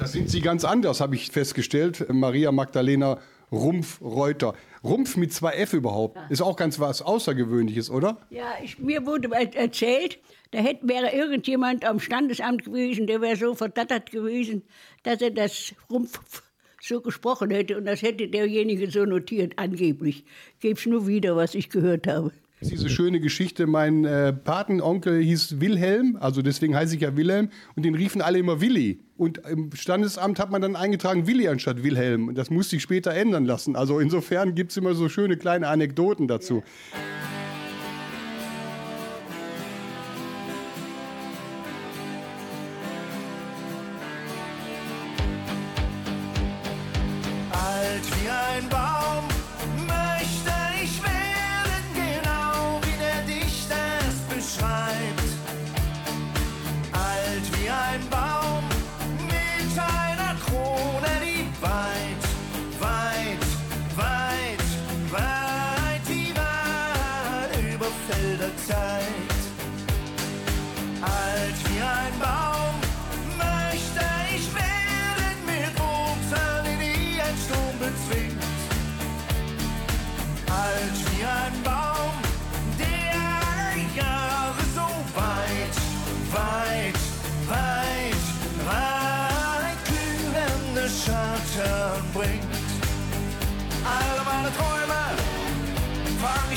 Das 0.00 0.10
sind 0.10 0.30
Sie 0.30 0.40
ganz 0.40 0.64
anders, 0.64 1.00
habe 1.00 1.14
ich 1.14 1.30
festgestellt. 1.30 2.12
Maria 2.12 2.50
Magdalena 2.50 3.20
Rumpf-Reuter. 3.52 4.54
Rumpf 4.82 5.16
mit 5.16 5.32
zwei 5.32 5.52
F 5.52 5.72
überhaupt. 5.74 6.18
Ist 6.30 6.40
auch 6.40 6.56
ganz 6.56 6.80
was 6.80 7.02
Außergewöhnliches, 7.02 7.90
oder? 7.90 8.18
Ja, 8.30 8.54
ich, 8.62 8.78
mir 8.78 9.04
wurde 9.06 9.28
er- 9.32 9.54
erzählt, 9.54 10.18
da 10.52 10.58
hätte, 10.58 10.88
wäre 10.88 11.12
irgendjemand 11.12 11.84
am 11.84 12.00
Standesamt 12.00 12.64
gewesen, 12.64 13.06
der 13.06 13.20
wäre 13.20 13.36
so 13.36 13.54
verdattert 13.54 14.10
gewesen, 14.10 14.62
dass 15.02 15.20
er 15.20 15.30
das 15.30 15.74
Rumpf 15.90 16.42
so 16.82 17.00
gesprochen 17.02 17.50
hätte 17.50 17.76
und 17.76 17.84
das 17.84 18.00
hätte 18.00 18.26
derjenige 18.28 18.90
so 18.90 19.04
notiert, 19.04 19.52
angeblich. 19.56 20.24
Gebe 20.60 20.78
es 20.80 20.86
nur 20.86 21.06
wieder, 21.06 21.36
was 21.36 21.54
ich 21.54 21.68
gehört 21.68 22.06
habe. 22.06 22.32
Diese 22.62 22.90
schöne 22.90 23.20
Geschichte, 23.20 23.66
mein 23.66 24.04
äh, 24.04 24.32
Patenonkel 24.32 25.22
hieß 25.22 25.60
Wilhelm, 25.60 26.18
also 26.20 26.42
deswegen 26.42 26.74
heiße 26.74 26.94
ich 26.94 27.00
ja 27.00 27.16
Wilhelm, 27.16 27.48
und 27.74 27.84
den 27.84 27.94
riefen 27.94 28.20
alle 28.20 28.38
immer 28.38 28.60
Willi. 28.60 29.00
Und 29.16 29.38
im 29.46 29.70
Standesamt 29.72 30.38
hat 30.38 30.50
man 30.50 30.60
dann 30.60 30.76
eingetragen 30.76 31.26
Willi 31.26 31.48
anstatt 31.48 31.82
Wilhelm. 31.82 32.28
Und 32.28 32.36
das 32.36 32.50
musste 32.50 32.76
ich 32.76 32.82
später 32.82 33.12
ändern 33.12 33.44
lassen. 33.44 33.76
Also 33.76 33.98
insofern 33.98 34.54
gibt 34.54 34.72
es 34.72 34.76
immer 34.76 34.94
so 34.94 35.08
schöne 35.08 35.36
kleine 35.36 35.68
Anekdoten 35.68 36.28
dazu. 36.28 36.56
Ja. 36.56 37.49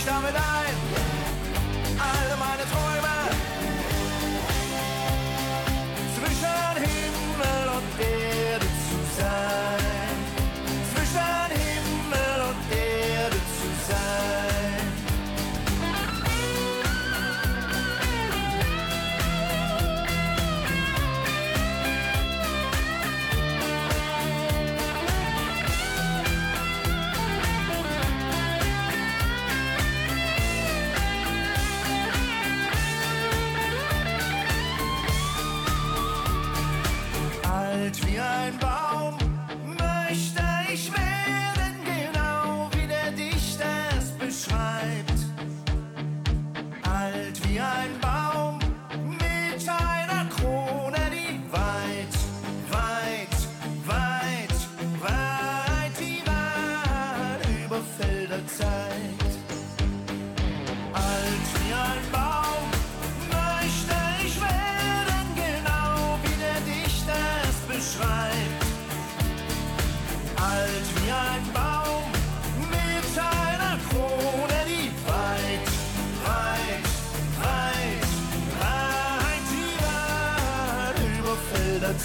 nicht 0.03 0.09
damit 0.09 0.35
an. 0.35 0.52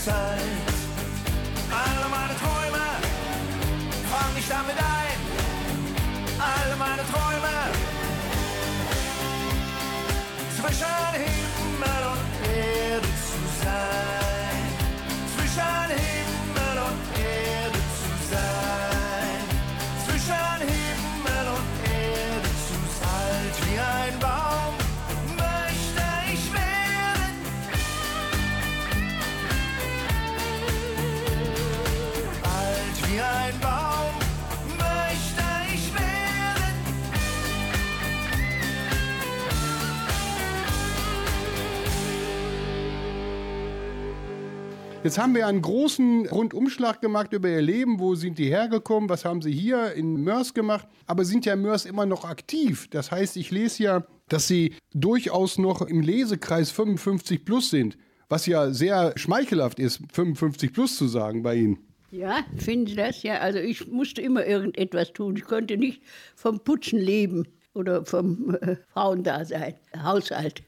Zeit. 0.08 0.40
Alle 1.84 2.06
meine 2.16 2.34
Träume, 2.42 2.84
fang 4.12 4.32
ich 4.40 4.48
damit 4.48 4.78
ein. 4.98 5.18
Alle 6.52 6.76
meine 6.84 7.04
Träume 7.12 7.54
zwischen 10.56 11.12
Himmel 11.24 12.02
und 12.12 12.24
Erde 12.48 13.08
zu 13.28 13.40
sein. 13.62 14.17
Jetzt 45.08 45.16
haben 45.16 45.34
wir 45.34 45.46
einen 45.46 45.62
großen 45.62 46.28
Rundumschlag 46.28 47.00
gemacht 47.00 47.32
über 47.32 47.48
Ihr 47.48 47.62
Leben. 47.62 47.98
Wo 47.98 48.14
sind 48.14 48.36
die 48.36 48.50
hergekommen? 48.50 49.08
Was 49.08 49.24
haben 49.24 49.40
Sie 49.40 49.50
hier 49.50 49.94
in 49.94 50.22
Mörs 50.22 50.52
gemacht? 50.52 50.86
Aber 51.06 51.24
sind 51.24 51.46
ja 51.46 51.56
Mörs 51.56 51.86
immer 51.86 52.04
noch 52.04 52.26
aktiv. 52.26 52.88
Das 52.90 53.10
heißt, 53.10 53.38
ich 53.38 53.50
lese 53.50 53.82
ja, 53.82 54.06
dass 54.28 54.48
Sie 54.48 54.74
durchaus 54.92 55.56
noch 55.56 55.80
im 55.80 56.02
Lesekreis 56.02 56.70
55 56.72 57.42
plus 57.46 57.70
sind. 57.70 57.96
Was 58.28 58.44
ja 58.44 58.70
sehr 58.70 59.14
schmeichelhaft 59.16 59.78
ist, 59.78 60.02
55 60.12 60.74
plus 60.74 60.98
zu 60.98 61.08
sagen 61.08 61.42
bei 61.42 61.54
Ihnen. 61.54 61.78
Ja, 62.10 62.40
finden 62.58 62.88
Sie 62.88 62.96
das? 62.96 63.22
Ja, 63.22 63.38
also 63.38 63.60
ich 63.60 63.88
musste 63.88 64.20
immer 64.20 64.44
irgendetwas 64.44 65.14
tun. 65.14 65.36
Ich 65.38 65.44
konnte 65.44 65.78
nicht 65.78 66.02
vom 66.36 66.60
Putzen 66.60 66.98
leben 66.98 67.48
oder 67.72 68.04
vom 68.04 68.58
äh, 68.60 68.76
Frauendasein, 68.92 69.72
Haushalt. 70.02 70.62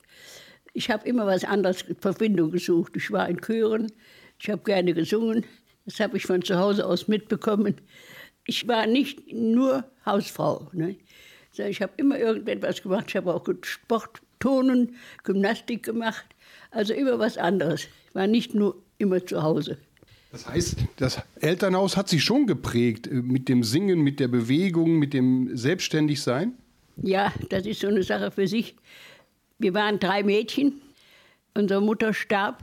Ich 0.72 0.88
habe 0.88 1.06
immer 1.06 1.26
was 1.26 1.44
anderes 1.44 1.84
Verbindung 2.00 2.52
gesucht. 2.52 2.92
Ich 2.96 3.10
war 3.10 3.28
in 3.28 3.38
Chören, 3.42 3.92
ich 4.40 4.48
habe 4.48 4.62
gerne 4.62 4.94
gesungen. 4.94 5.44
Das 5.84 6.00
habe 6.00 6.16
ich 6.16 6.24
von 6.24 6.42
zu 6.42 6.58
Hause 6.58 6.86
aus 6.86 7.08
mitbekommen. 7.08 7.74
Ich 8.46 8.66
war 8.66 8.86
nicht 8.86 9.32
nur 9.32 9.84
Hausfrau. 10.06 10.68
Ne? 10.72 10.96
Ich 11.56 11.82
habe 11.82 11.92
immer 11.98 12.18
irgendetwas 12.18 12.82
gemacht. 12.82 13.06
Ich 13.08 13.16
habe 13.16 13.34
auch 13.34 13.46
Sport, 13.62 14.22
Turnen, 14.38 14.96
Gymnastik 15.24 15.82
gemacht. 15.82 16.24
Also 16.70 16.94
immer 16.94 17.18
was 17.18 17.36
anderes. 17.36 17.88
Ich 18.08 18.14
war 18.14 18.26
nicht 18.26 18.54
nur 18.54 18.82
immer 18.98 19.24
zu 19.24 19.42
Hause. 19.42 19.78
Das 20.32 20.46
heißt, 20.46 20.76
das 20.96 21.20
Elternhaus 21.40 21.96
hat 21.96 22.08
sich 22.08 22.22
schon 22.22 22.46
geprägt 22.46 23.08
äh, 23.08 23.14
mit 23.14 23.48
dem 23.48 23.64
Singen, 23.64 24.00
mit 24.00 24.20
der 24.20 24.28
Bewegung, 24.28 24.98
mit 24.98 25.12
dem 25.12 25.56
Selbstständigsein? 25.56 26.54
Ja, 27.02 27.32
das 27.48 27.66
ist 27.66 27.80
so 27.80 27.88
eine 27.88 28.04
Sache 28.04 28.30
für 28.30 28.46
sich. 28.46 28.76
Wir 29.58 29.74
waren 29.74 29.98
drei 29.98 30.22
Mädchen. 30.22 30.80
Unsere 31.54 31.82
Mutter 31.82 32.14
starb 32.14 32.62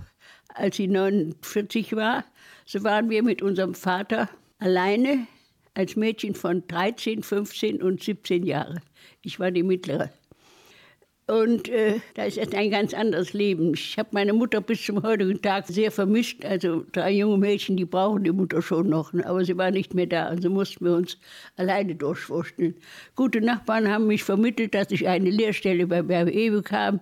als 0.53 0.77
sie 0.77 0.87
49 0.87 1.95
war, 1.95 2.25
so 2.65 2.83
waren 2.83 3.09
wir 3.09 3.23
mit 3.23 3.41
unserem 3.41 3.73
Vater 3.73 4.29
alleine 4.59 5.27
als 5.73 5.95
Mädchen 5.95 6.35
von 6.35 6.63
13, 6.67 7.23
15 7.23 7.81
und 7.81 8.03
17 8.03 8.45
Jahren. 8.45 8.81
Ich 9.21 9.39
war 9.39 9.51
die 9.51 9.63
mittlere. 9.63 10.09
Und 11.27 11.67
äh, 11.67 11.99
da 12.15 12.23
ist 12.23 12.37
jetzt 12.37 12.55
ein 12.55 12.71
ganz 12.71 12.93
anderes 12.93 13.33
Leben. 13.33 13.73
Ich 13.73 13.97
habe 13.97 14.09
meine 14.13 14.31
Mutter 14.31 14.61
bis 14.61 14.85
zum 14.85 15.03
heutigen 15.03 15.41
Tag 15.41 15.67
sehr 15.67 15.91
vermisst. 15.91 16.45
Also 16.45 16.85
drei 16.93 17.11
junge 17.11 17.37
Mädchen, 17.37 17.75
die 17.75 17.83
brauchen 17.83 18.23
die 18.23 18.31
Mutter 18.31 18.61
schon 18.61 18.87
noch. 18.87 19.11
Ne? 19.11 19.25
Aber 19.25 19.43
sie 19.43 19.57
war 19.57 19.69
nicht 19.69 19.93
mehr 19.93 20.05
da. 20.05 20.27
Also 20.27 20.49
mussten 20.49 20.85
wir 20.85 20.93
uns 20.93 21.17
alleine 21.57 21.95
durchwurschteln. 21.95 22.75
Gute 23.15 23.41
Nachbarn 23.41 23.89
haben 23.89 24.07
mich 24.07 24.23
vermittelt, 24.23 24.73
dass 24.73 24.89
ich 24.89 25.05
eine 25.05 25.29
Lehrstelle 25.29 25.87
beim 25.87 26.09
RWE 26.09 26.51
bekam. 26.51 27.01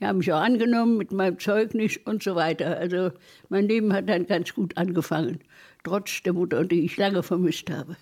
Die 0.00 0.06
haben 0.06 0.18
mich 0.18 0.32
auch 0.32 0.40
angenommen 0.40 0.96
mit 0.96 1.12
meinem 1.12 1.38
Zeugnis 1.38 1.98
und 2.04 2.22
so 2.22 2.34
weiter. 2.34 2.78
Also 2.78 3.10
mein 3.50 3.68
Leben 3.68 3.92
hat 3.92 4.08
dann 4.08 4.26
ganz 4.26 4.54
gut 4.54 4.76
angefangen, 4.76 5.40
trotz 5.84 6.22
der 6.22 6.32
Mutter, 6.32 6.64
die 6.64 6.84
ich 6.84 6.96
lange 6.96 7.22
vermisst 7.22 7.70
habe. 7.70 7.96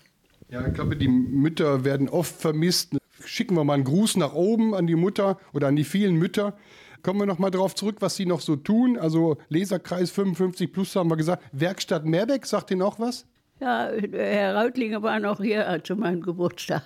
Ja, 0.49 0.65
ich 0.65 0.73
glaube, 0.73 0.95
die 0.95 1.09
Mütter 1.09 1.83
werden 1.83 2.09
oft 2.09 2.39
vermisst. 2.39 2.97
schicken 3.25 3.55
wir 3.55 3.63
mal 3.63 3.73
einen 3.73 3.83
Gruß 3.83 4.17
nach 4.17 4.33
oben 4.33 4.73
an 4.73 4.87
die 4.87 4.95
Mutter 4.95 5.37
oder 5.53 5.67
an 5.67 5.75
die 5.75 5.83
vielen 5.83 6.15
Mütter. 6.15 6.57
Kommen 7.03 7.19
wir 7.19 7.25
noch 7.25 7.39
mal 7.39 7.51
darauf 7.51 7.75
zurück, 7.75 7.97
was 7.99 8.15
sie 8.15 8.25
noch 8.25 8.41
so 8.41 8.55
tun. 8.55 8.97
Also 8.97 9.37
Leserkreis 9.49 10.11
55 10.11 10.71
plus 10.71 10.95
haben 10.95 11.09
wir 11.09 11.17
gesagt. 11.17 11.43
Werkstatt 11.51 12.05
Meerbeck, 12.05 12.45
sagt 12.45 12.71
Ihnen 12.71 12.81
auch 12.81 12.99
was? 12.99 13.25
Ja, 13.59 13.89
Herr 14.11 14.55
Rautlinger 14.55 15.03
war 15.03 15.19
noch 15.19 15.41
hier 15.41 15.81
zu 15.83 15.95
meinem 15.95 16.21
Geburtstag. 16.21 16.83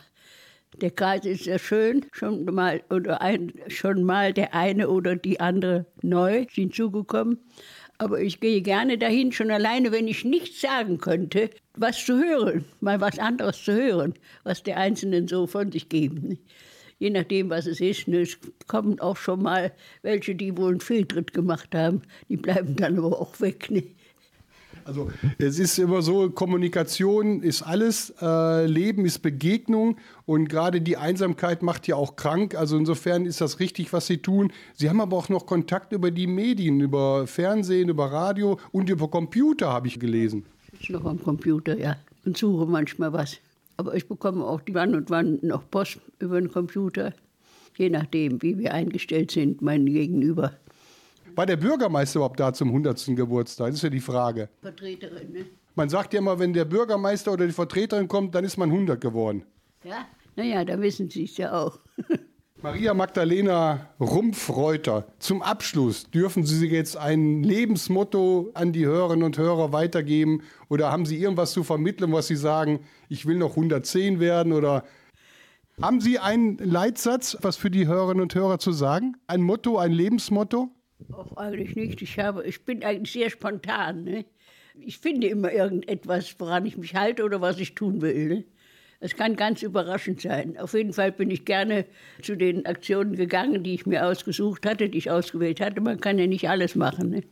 Der 0.82 0.92
Kreis 0.92 1.26
ist 1.26 1.44
sehr 1.44 1.60
schön, 1.60 2.06
schon 2.12 2.46
mal, 2.46 2.82
oder 2.90 3.22
ein, 3.22 3.54
schon 3.68 4.04
mal 4.04 4.34
der 4.34 4.54
eine 4.54 4.90
oder 4.90 5.16
die 5.16 5.40
andere 5.40 5.86
neu 6.02 6.46
hinzugekommen. 6.50 7.40
Aber 8.00 8.20
ich 8.20 8.40
gehe 8.40 8.62
gerne 8.62 8.98
dahin, 8.98 9.32
schon 9.32 9.52
alleine, 9.52 9.92
wenn 9.92 10.08
ich 10.08 10.26
nichts 10.26 10.62
sagen 10.62 10.98
könnte, 10.98 11.52
was 11.76 12.04
zu 12.04 12.18
hören, 12.18 12.66
mal 12.82 13.00
was 13.00 13.20
anderes 13.20 13.64
zu 13.64 13.74
hören, 13.74 14.16
was 14.44 14.64
die 14.64 14.74
Einzelnen 14.74 15.28
so 15.28 15.46
von 15.48 15.72
sich 15.72 15.90
geben. 15.90 16.40
Je 16.98 17.10
nachdem, 17.10 17.50
was 17.50 17.68
es 17.68 17.82
ist. 17.82 18.08
Ne, 18.08 18.22
es 18.22 18.38
kommen 18.68 19.00
auch 19.00 19.18
schon 19.18 19.44
mal 19.44 19.74
welche, 20.02 20.36
die 20.36 20.58
wohl 20.58 20.72
einen 20.72 20.80
Fehltritt 20.80 21.34
gemacht 21.34 21.76
haben. 21.76 22.02
Die 22.30 22.38
bleiben 22.38 22.76
dann 22.76 22.98
aber 22.98 23.20
auch 23.20 23.40
weg. 23.42 23.70
Ne? 23.70 23.84
Also 24.86 25.12
es 25.38 25.60
ist 25.60 25.80
immer 25.80 26.02
so, 26.02 26.30
Kommunikation 26.30 27.42
ist 27.42 27.62
alles, 27.62 28.14
äh, 28.22 28.66
Leben 28.66 29.06
ist 29.06 29.20
Begegnung 29.20 29.98
und 30.26 30.50
gerade 30.50 30.82
die 30.82 30.98
Einsamkeit 30.98 31.64
macht 31.64 31.88
ja 31.88 31.96
auch 31.96 32.16
krank. 32.16 32.56
Also 32.56 32.78
insofern 32.78 33.26
ist 33.26 33.42
das 33.42 33.60
richtig, 33.60 33.94
was 33.94 34.08
Sie 34.08 34.18
tun. 34.18 34.52
Sie 34.74 34.90
haben 34.90 35.02
aber 35.02 35.18
auch 35.18 35.30
noch 35.30 35.46
Kontakt 35.46 35.94
über 35.94 36.12
die 36.12 36.28
Medien, 36.28 36.80
über 36.80 37.28
Fernsehen, 37.28 37.90
über 37.90 38.12
Radio 38.12 38.60
und 38.72 38.90
über 38.90 39.08
Computer, 39.08 39.72
habe 39.72 39.88
ich 39.88 40.00
gelesen. 40.00 40.46
Ich 40.80 40.90
noch 40.90 41.06
am 41.06 41.22
Computer, 41.22 41.78
ja. 41.78 41.98
Und 42.26 42.38
suche 42.38 42.66
manchmal 42.66 43.14
was. 43.14 43.38
Aber 43.78 43.96
ich 43.96 44.08
bekomme 44.08 44.46
auch 44.46 44.62
die 44.62 44.74
wann 44.74 44.96
und 44.96 45.10
wann 45.10 45.40
noch 45.42 45.70
Post 45.70 46.00
über 46.20 46.40
den 46.40 46.52
Computer. 46.52 47.14
Je 47.78 47.90
nachdem, 47.90 48.42
wie 48.42 48.58
wir 48.58 48.74
eingestellt 48.74 49.32
sind, 49.32 49.62
mein 49.62 49.86
Gegenüber. 49.86 50.54
War 51.36 51.46
der 51.46 51.58
Bürgermeister 51.58 52.20
überhaupt 52.20 52.40
da 52.40 52.54
zum 52.54 52.70
100. 52.70 53.16
Geburtstag? 53.16 53.68
Das 53.68 53.76
ist 53.78 53.84
ja 53.84 53.90
die 53.90 54.00
Frage. 54.00 54.50
Vertreterin, 54.62 55.32
ne? 55.32 55.46
Man 55.76 55.90
sagt 55.90 56.14
ja 56.14 56.20
immer, 56.20 56.38
wenn 56.38 56.54
der 56.54 56.66
Bürgermeister 56.66 57.34
oder 57.34 57.48
die 57.48 57.54
Vertreterin 57.54 58.08
kommt, 58.08 58.36
dann 58.36 58.44
ist 58.44 58.58
man 58.58 58.70
100 58.70 59.02
geworden. 59.02 59.44
Ja, 59.84 60.06
naja, 60.36 60.64
da 60.64 60.80
wissen 60.80 61.10
Sie 61.10 61.24
es 61.24 61.38
ja 61.38 61.60
auch. 61.60 61.80
Maria 62.62 62.94
Magdalena 62.94 63.90
Rumpfreuter, 64.00 65.08
zum 65.20 65.42
Abschluss 65.42 66.10
dürfen 66.10 66.46
Sie 66.46 66.56
sich 66.56 66.72
jetzt 66.72 66.96
ein 66.96 67.44
Lebensmotto 67.44 68.52
an 68.54 68.72
die 68.72 68.86
Hörerinnen 68.86 69.24
und 69.24 69.38
Hörer 69.38 69.74
weitergeben 69.74 70.44
oder 70.70 70.90
haben 70.90 71.06
Sie 71.06 71.18
irgendwas 71.18 71.52
zu 71.52 71.64
vermitteln, 71.64 72.14
was 72.14 72.28
Sie 72.28 72.38
sagen, 72.38 72.80
ich 73.10 73.26
will 73.26 73.38
noch 73.38 73.50
110 73.50 74.22
werden 74.22 74.54
oder 74.54 74.86
haben 75.82 76.00
Sie 76.00 76.20
einen 76.20 76.58
Leitsatz, 76.58 77.36
was 77.42 77.58
für 77.58 77.70
die 77.70 77.88
Hörerinnen 77.88 78.22
und 78.22 78.34
Hörer 78.34 78.60
zu 78.60 78.72
sagen? 78.72 79.18
Ein 79.28 79.42
Motto, 79.42 79.78
ein 79.78 79.92
Lebensmotto? 79.92 80.70
Auch 81.12 81.38
eigentlich 81.38 81.76
nicht. 81.76 82.02
Ich, 82.02 82.20
habe, 82.20 82.46
ich 82.46 82.66
bin 82.66 82.84
eigentlich 82.84 83.12
sehr 83.12 83.30
spontan. 83.30 84.04
Ne? 84.04 84.26
Ich 84.80 84.98
finde 85.00 85.28
immer 85.28 85.52
irgendetwas, 85.52 86.36
woran 86.40 86.66
ich 86.66 86.78
mich 86.78 86.96
halte 86.96 87.24
oder 87.24 87.42
was 87.42 87.60
ich 87.60 87.76
tun 87.76 88.02
will. 88.02 88.28
Ne? 88.28 88.44
Es 89.00 89.16
kann 89.16 89.36
ganz 89.36 89.62
überraschend 89.62 90.22
sein. 90.22 90.58
Auf 90.58 90.74
jeden 90.74 90.94
Fall 90.94 91.12
bin 91.12 91.30
ich 91.30 91.44
gerne 91.44 91.86
zu 92.22 92.38
den 92.38 92.66
Aktionen 92.66 93.16
gegangen, 93.16 93.64
die 93.64 93.74
ich 93.74 93.86
mir 93.86 94.06
ausgesucht 94.06 94.66
hatte, 94.66 94.90
die 94.90 94.98
ich 94.98 95.12
ausgewählt 95.12 95.60
hatte. 95.60 95.82
Man 95.82 96.00
kann 96.00 96.18
ja 96.18 96.26
nicht 96.26 96.48
alles 96.50 96.76
machen. 96.76 97.10
Ne? 97.10 97.24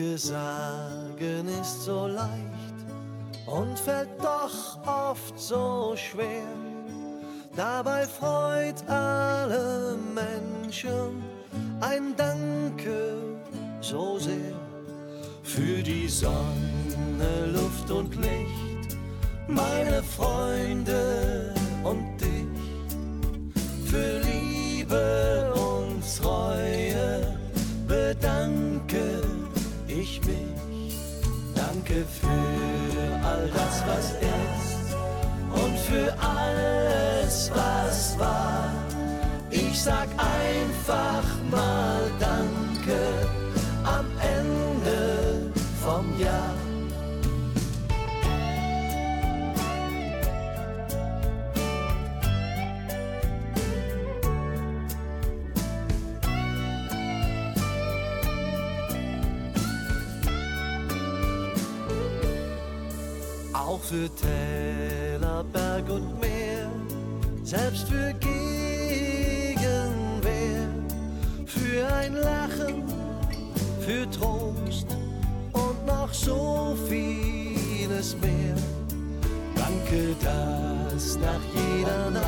Danke 0.00 0.16
sagen 0.16 1.48
ist 1.60 1.84
so 1.84 2.06
leicht 2.06 2.78
und 3.44 3.78
fällt 3.78 4.08
doch 4.22 4.78
oft 4.86 5.38
so 5.38 5.94
schwer. 5.94 6.56
Dabei 7.54 8.06
freut 8.06 8.82
alle 8.88 9.98
Menschen 10.14 11.22
ein 11.80 12.14
Danke 12.16 13.12
so 13.82 14.18
sehr 14.18 14.54
für 15.42 15.82
die 15.82 16.08
Sonne, 16.08 17.52
Luft 17.52 17.90
und 17.90 18.14
Licht, 18.16 18.96
meine 19.48 20.02
Freunde 20.02 21.52
und 21.84 22.18
dich, 22.18 23.54
für 23.84 24.18
Liebe 24.20 25.39
für 32.04 33.26
all 33.26 33.48
das, 33.52 33.82
was 33.86 34.12
ist 34.12 34.96
und 35.52 35.78
für 35.78 36.14
alles, 36.20 37.50
was 37.54 38.18
war. 38.18 38.72
Ich 39.50 39.82
sag 39.82 40.08
einfach 40.16 41.24
auch 63.80 63.84
für 63.84 64.08
Täler, 64.14 65.44
Berg 65.52 65.88
und 65.88 66.20
Meer, 66.20 66.70
selbst 67.42 67.88
für 67.88 68.12
Gegenwehr, 68.14 69.60
für 71.46 71.86
ein 71.94 72.14
Lachen, 72.14 72.84
für 73.80 74.10
Trost 74.10 74.86
und 75.52 75.86
noch 75.86 76.12
so 76.12 76.76
vieles 76.88 78.16
mehr. 78.20 78.56
Danke, 79.54 80.14
dass 80.22 81.16
nach 81.16 81.40
jeder 81.54 82.10
Nacht 82.10 82.19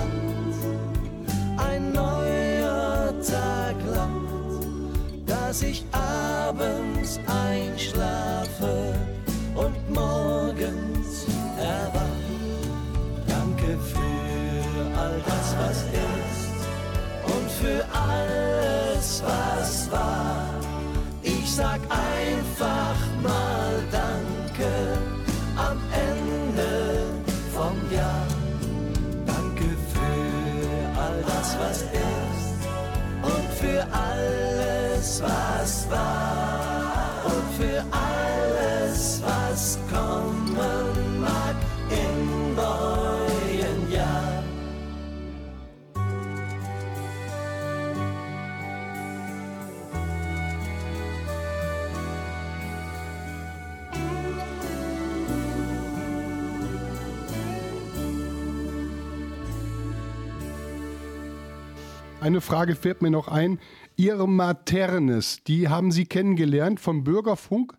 Eine 62.22 62.40
Frage 62.40 62.76
fällt 62.76 63.02
mir 63.02 63.10
noch 63.10 63.26
ein. 63.26 63.58
Ihre 63.96 64.28
Maternes, 64.28 65.42
die 65.42 65.68
haben 65.68 65.90
Sie 65.90 66.04
kennengelernt 66.06 66.78
vom 66.78 67.02
Bürgerfunk? 67.02 67.76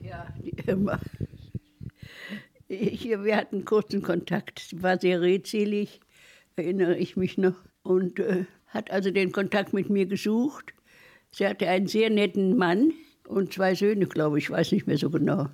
Ja, 0.00 0.26
die 0.42 0.50
immer. 0.68 0.98
Ich, 2.66 3.04
wir 3.04 3.36
hatten 3.36 3.64
kurzen 3.64 4.02
Kontakt. 4.02 4.58
Sie 4.58 4.82
war 4.82 4.98
sehr 4.98 5.20
redselig, 5.20 6.00
erinnere 6.56 6.96
ich 6.96 7.16
mich 7.16 7.38
noch. 7.38 7.54
Und 7.84 8.18
äh, 8.18 8.46
hat 8.66 8.90
also 8.90 9.12
den 9.12 9.30
Kontakt 9.30 9.72
mit 9.72 9.88
mir 9.88 10.06
gesucht. 10.06 10.74
Sie 11.30 11.46
hatte 11.46 11.68
einen 11.68 11.86
sehr 11.86 12.10
netten 12.10 12.56
Mann 12.56 12.92
und 13.28 13.52
zwei 13.52 13.76
Söhne, 13.76 14.06
glaube 14.06 14.38
ich, 14.38 14.50
weiß 14.50 14.72
nicht 14.72 14.88
mehr 14.88 14.98
so 14.98 15.10
genau. 15.10 15.46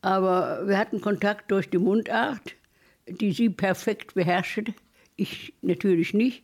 Aber 0.00 0.66
wir 0.66 0.76
hatten 0.76 1.00
Kontakt 1.00 1.52
durch 1.52 1.70
die 1.70 1.78
Mundart, 1.78 2.56
die 3.06 3.30
sie 3.30 3.48
perfekt 3.48 4.14
beherrschte. 4.14 4.74
Ich 5.14 5.54
natürlich 5.62 6.14
nicht. 6.14 6.42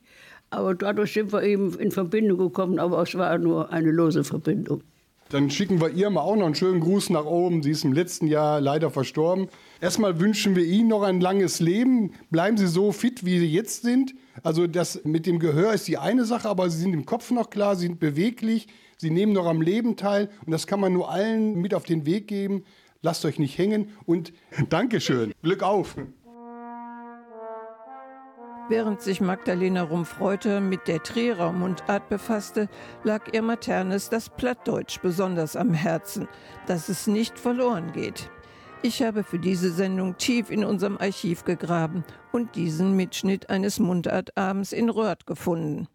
Aber 0.50 0.74
dadurch 0.74 1.12
sind 1.12 1.32
wir 1.32 1.42
eben 1.42 1.78
in 1.78 1.90
Verbindung 1.92 2.38
gekommen, 2.38 2.78
aber 2.78 3.02
es 3.02 3.14
war 3.14 3.38
nur 3.38 3.72
eine 3.72 3.90
lose 3.90 4.24
Verbindung. 4.24 4.82
Dann 5.30 5.48
schicken 5.48 5.80
wir 5.80 5.90
ihr 5.90 6.10
mal 6.10 6.22
auch 6.22 6.34
noch 6.34 6.46
einen 6.46 6.56
schönen 6.56 6.80
Gruß 6.80 7.10
nach 7.10 7.24
oben. 7.24 7.62
Sie 7.62 7.70
ist 7.70 7.84
im 7.84 7.92
letzten 7.92 8.26
Jahr 8.26 8.60
leider 8.60 8.90
verstorben. 8.90 9.46
Erstmal 9.80 10.18
wünschen 10.18 10.56
wir 10.56 10.64
Ihnen 10.64 10.88
noch 10.88 11.02
ein 11.02 11.20
langes 11.20 11.60
Leben. 11.60 12.14
Bleiben 12.30 12.56
Sie 12.56 12.66
so 12.66 12.90
fit, 12.90 13.24
wie 13.24 13.38
Sie 13.38 13.46
jetzt 13.46 13.82
sind. 13.82 14.12
Also 14.42 14.66
das 14.66 15.04
mit 15.04 15.26
dem 15.26 15.38
Gehör 15.38 15.72
ist 15.72 15.86
die 15.86 15.98
eine 15.98 16.24
Sache, 16.24 16.48
aber 16.48 16.68
Sie 16.68 16.80
sind 16.80 16.94
im 16.94 17.06
Kopf 17.06 17.30
noch 17.30 17.48
klar, 17.48 17.76
Sie 17.76 17.86
sind 17.86 18.00
beweglich, 18.00 18.66
Sie 18.96 19.10
nehmen 19.10 19.32
noch 19.32 19.46
am 19.46 19.62
Leben 19.62 19.96
teil 19.96 20.30
und 20.44 20.50
das 20.50 20.66
kann 20.66 20.80
man 20.80 20.92
nur 20.92 21.10
allen 21.10 21.60
mit 21.60 21.74
auf 21.74 21.84
den 21.84 22.06
Weg 22.06 22.26
geben. 22.26 22.64
Lasst 23.00 23.24
euch 23.24 23.38
nicht 23.38 23.56
hängen 23.56 23.90
und 24.06 24.32
Dankeschön. 24.68 25.32
Glück 25.42 25.62
auf. 25.62 25.96
Während 28.70 29.02
sich 29.02 29.20
Magdalena 29.20 29.82
Rumpf-Reuter 29.82 30.60
mit 30.60 30.86
der 30.86 31.02
Trierer 31.02 31.50
Mundart 31.50 32.08
befasste, 32.08 32.68
lag 33.02 33.22
ihr 33.34 33.42
Maternes 33.42 34.10
das 34.10 34.28
Plattdeutsch 34.28 35.00
besonders 35.02 35.56
am 35.56 35.74
Herzen, 35.74 36.28
dass 36.68 36.88
es 36.88 37.08
nicht 37.08 37.36
verloren 37.36 37.90
geht. 37.92 38.30
Ich 38.82 39.02
habe 39.02 39.24
für 39.24 39.40
diese 39.40 39.72
Sendung 39.72 40.18
tief 40.18 40.52
in 40.52 40.64
unserem 40.64 40.98
Archiv 40.98 41.42
gegraben 41.42 42.04
und 42.30 42.54
diesen 42.54 42.94
Mitschnitt 42.94 43.50
eines 43.50 43.80
Mundartabends 43.80 44.70
in 44.70 44.88
Röhrt 44.88 45.26
gefunden. 45.26 45.88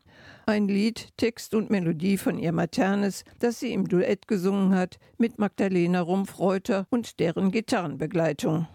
Ein 0.45 0.67
Lied, 0.67 1.15
Text 1.15 1.55
und 1.55 1.69
Melodie 1.69 2.17
von 2.17 2.37
ihr 2.37 2.51
Maternes, 2.51 3.23
das 3.39 3.57
sie 3.61 3.71
im 3.71 3.87
Duett 3.87 4.27
gesungen 4.27 4.75
hat 4.75 4.97
mit 5.17 5.39
Magdalena 5.39 6.01
Rumpf-Reuter 6.01 6.87
und 6.89 7.21
deren 7.21 7.51
Gitarrenbegleitung. 7.51 8.67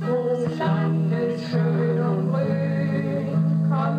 Das 0.00 0.58
Land 0.58 1.12
ist 1.12 1.50
schön 1.50 1.93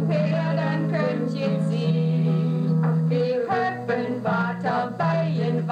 her, 0.09 0.55
dann 0.55 0.91
könnt 0.91 1.33
ihr 1.35 1.59
sehen. 1.69 2.83
Wir 3.09 3.45
Köppen 3.45 4.23
weiter 4.23 4.93
bei 4.97 5.27
in 5.27 5.67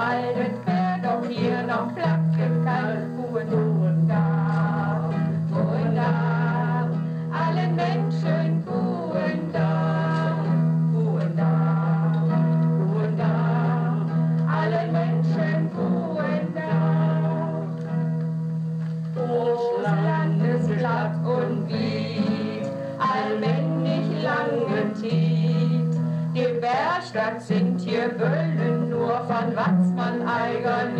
sind 27.39 27.79
hier 27.79 28.09
Böllen, 28.09 28.89
nur 28.89 29.17
von 29.25 29.55
Watzmann 29.55 30.27
Eiger 30.27 30.92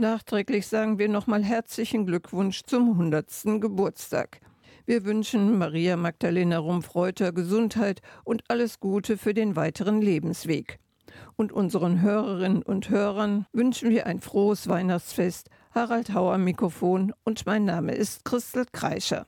Nachträglich 0.00 0.66
sagen 0.66 0.98
wir 0.98 1.08
nochmal 1.08 1.44
herzlichen 1.44 2.06
Glückwunsch 2.06 2.62
zum 2.64 2.92
100. 2.92 3.60
Geburtstag. 3.60 4.40
Wir 4.86 5.04
wünschen 5.04 5.58
Maria 5.58 5.96
Magdalena 5.96 6.58
Rumpf-Reuter 6.58 7.32
Gesundheit 7.32 8.00
und 8.24 8.42
alles 8.48 8.80
Gute 8.80 9.16
für 9.16 9.34
den 9.34 9.56
weiteren 9.56 10.00
Lebensweg. 10.00 10.78
Und 11.36 11.52
unseren 11.52 12.02
Hörerinnen 12.02 12.62
und 12.62 12.90
Hörern 12.90 13.46
wünschen 13.52 13.90
wir 13.90 14.06
ein 14.06 14.20
frohes 14.20 14.68
Weihnachtsfest. 14.68 15.48
Harald 15.74 16.12
Hauer 16.14 16.38
Mikrofon 16.38 17.12
und 17.24 17.46
mein 17.46 17.64
Name 17.64 17.92
ist 17.92 18.24
Christel 18.24 18.66
Kreischer. 18.72 19.26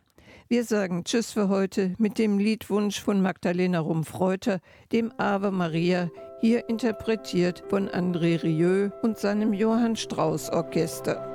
Wir 0.48 0.64
sagen 0.64 1.04
Tschüss 1.04 1.32
für 1.32 1.48
heute 1.48 1.94
mit 1.98 2.18
dem 2.18 2.38
Liedwunsch 2.38 3.00
von 3.00 3.22
Magdalena 3.22 3.80
Rumpf-Reuter, 3.80 4.60
dem 4.92 5.12
Ave 5.16 5.50
Maria, 5.50 6.10
hier 6.42 6.68
interpretiert 6.68 7.62
von 7.68 7.88
André 7.88 8.42
Rieu 8.42 8.90
und 9.02 9.16
seinem 9.16 9.52
Johann 9.52 9.96
Strauss 9.96 10.50
Orchester. 10.50 11.31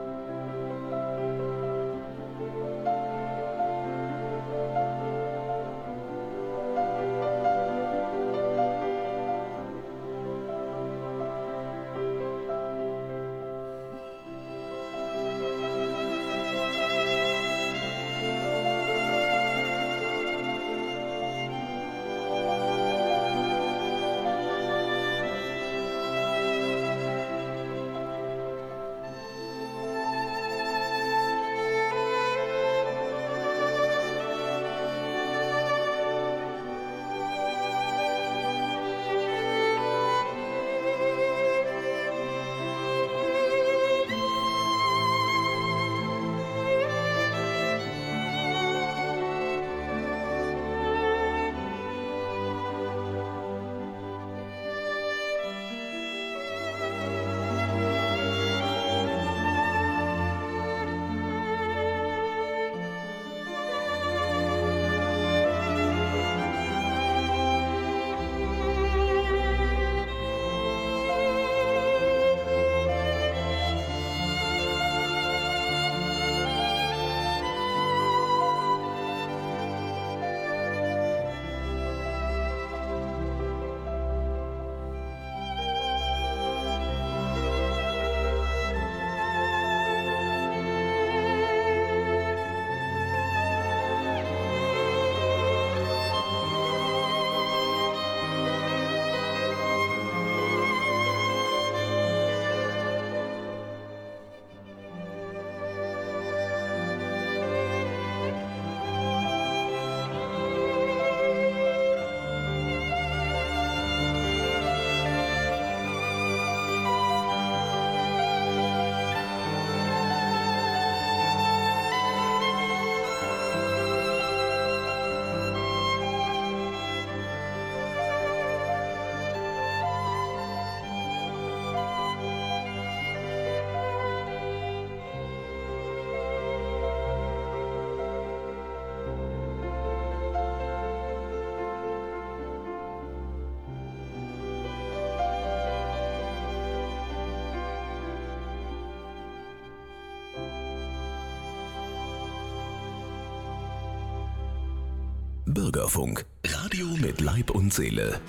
Bürgerfunk, 155.67 156.25
Radio 156.45 156.87
mit 157.01 157.19
Leib 157.19 157.49
und 157.49 157.73
Seele. 157.73 158.21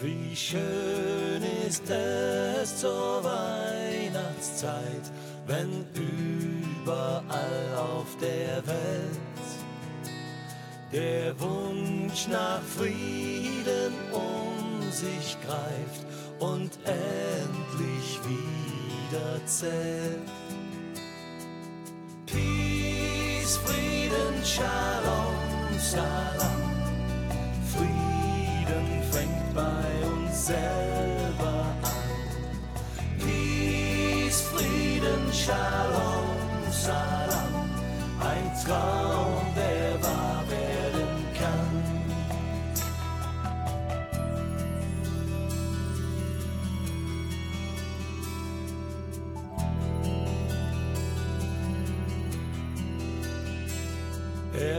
Wie 0.00 0.34
schön 0.34 1.44
ist 1.68 1.88
es 1.88 2.80
zur 2.80 3.22
Weihnachtszeit, 3.22 4.82
wenn 5.46 5.86
überall 5.94 7.76
auf 7.76 8.16
der 8.20 8.66
Welt 8.66 9.20
der 10.92 11.38
Wunsch 11.38 12.26
nach 12.26 12.62
Frieden 12.62 13.92
um 14.10 14.90
sich 14.90 15.36
greift 15.46 16.04
und 16.40 16.71
wieder 19.42 19.46
zählt. 19.46 20.28
Peace, 22.26 23.56
Frieden, 23.58 24.44
Shalom, 24.44 25.78
Salam. 25.78 26.62
Frieden 27.72 29.02
fängt 29.10 29.54
bei 29.54 30.06
uns 30.06 30.46
selber 30.46 31.66
an. 31.82 31.98
Peace, 33.18 34.40
Frieden, 34.40 35.32
Shalom, 35.32 36.36
Salam. 36.70 37.70
Ein 38.20 38.52
Traum, 38.64 39.31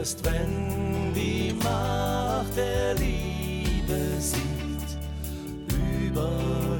Erst 0.03 0.25
wenn 0.25 1.13
die 1.15 1.55
Macht 1.63 2.57
der 2.57 2.93
Liebe 2.95 4.19
siegt, 4.19 4.97
über 5.69 6.29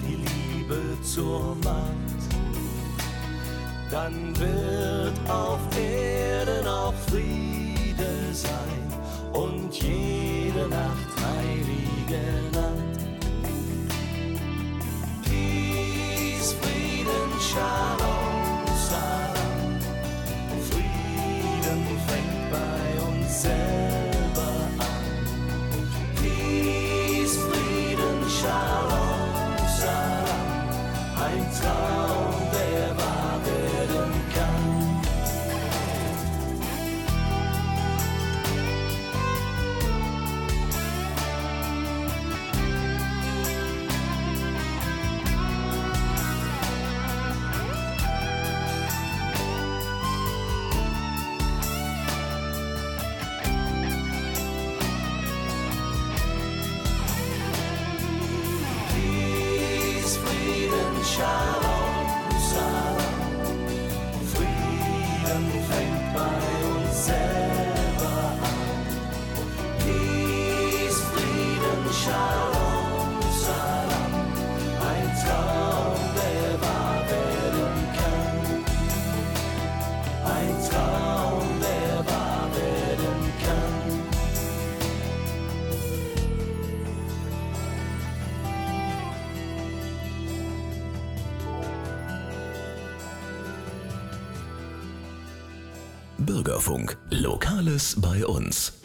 die 0.05 0.15
Liebe 0.15 1.01
zur 1.03 1.55
Macht, 1.63 2.35
dann 3.89 4.37
wird 4.37 5.13
auf 5.29 5.61
Erden 5.77 6.22
Bürgerfunk, 96.63 96.97
Lokales 97.09 97.97
bei 97.99 98.25
uns. 98.25 98.82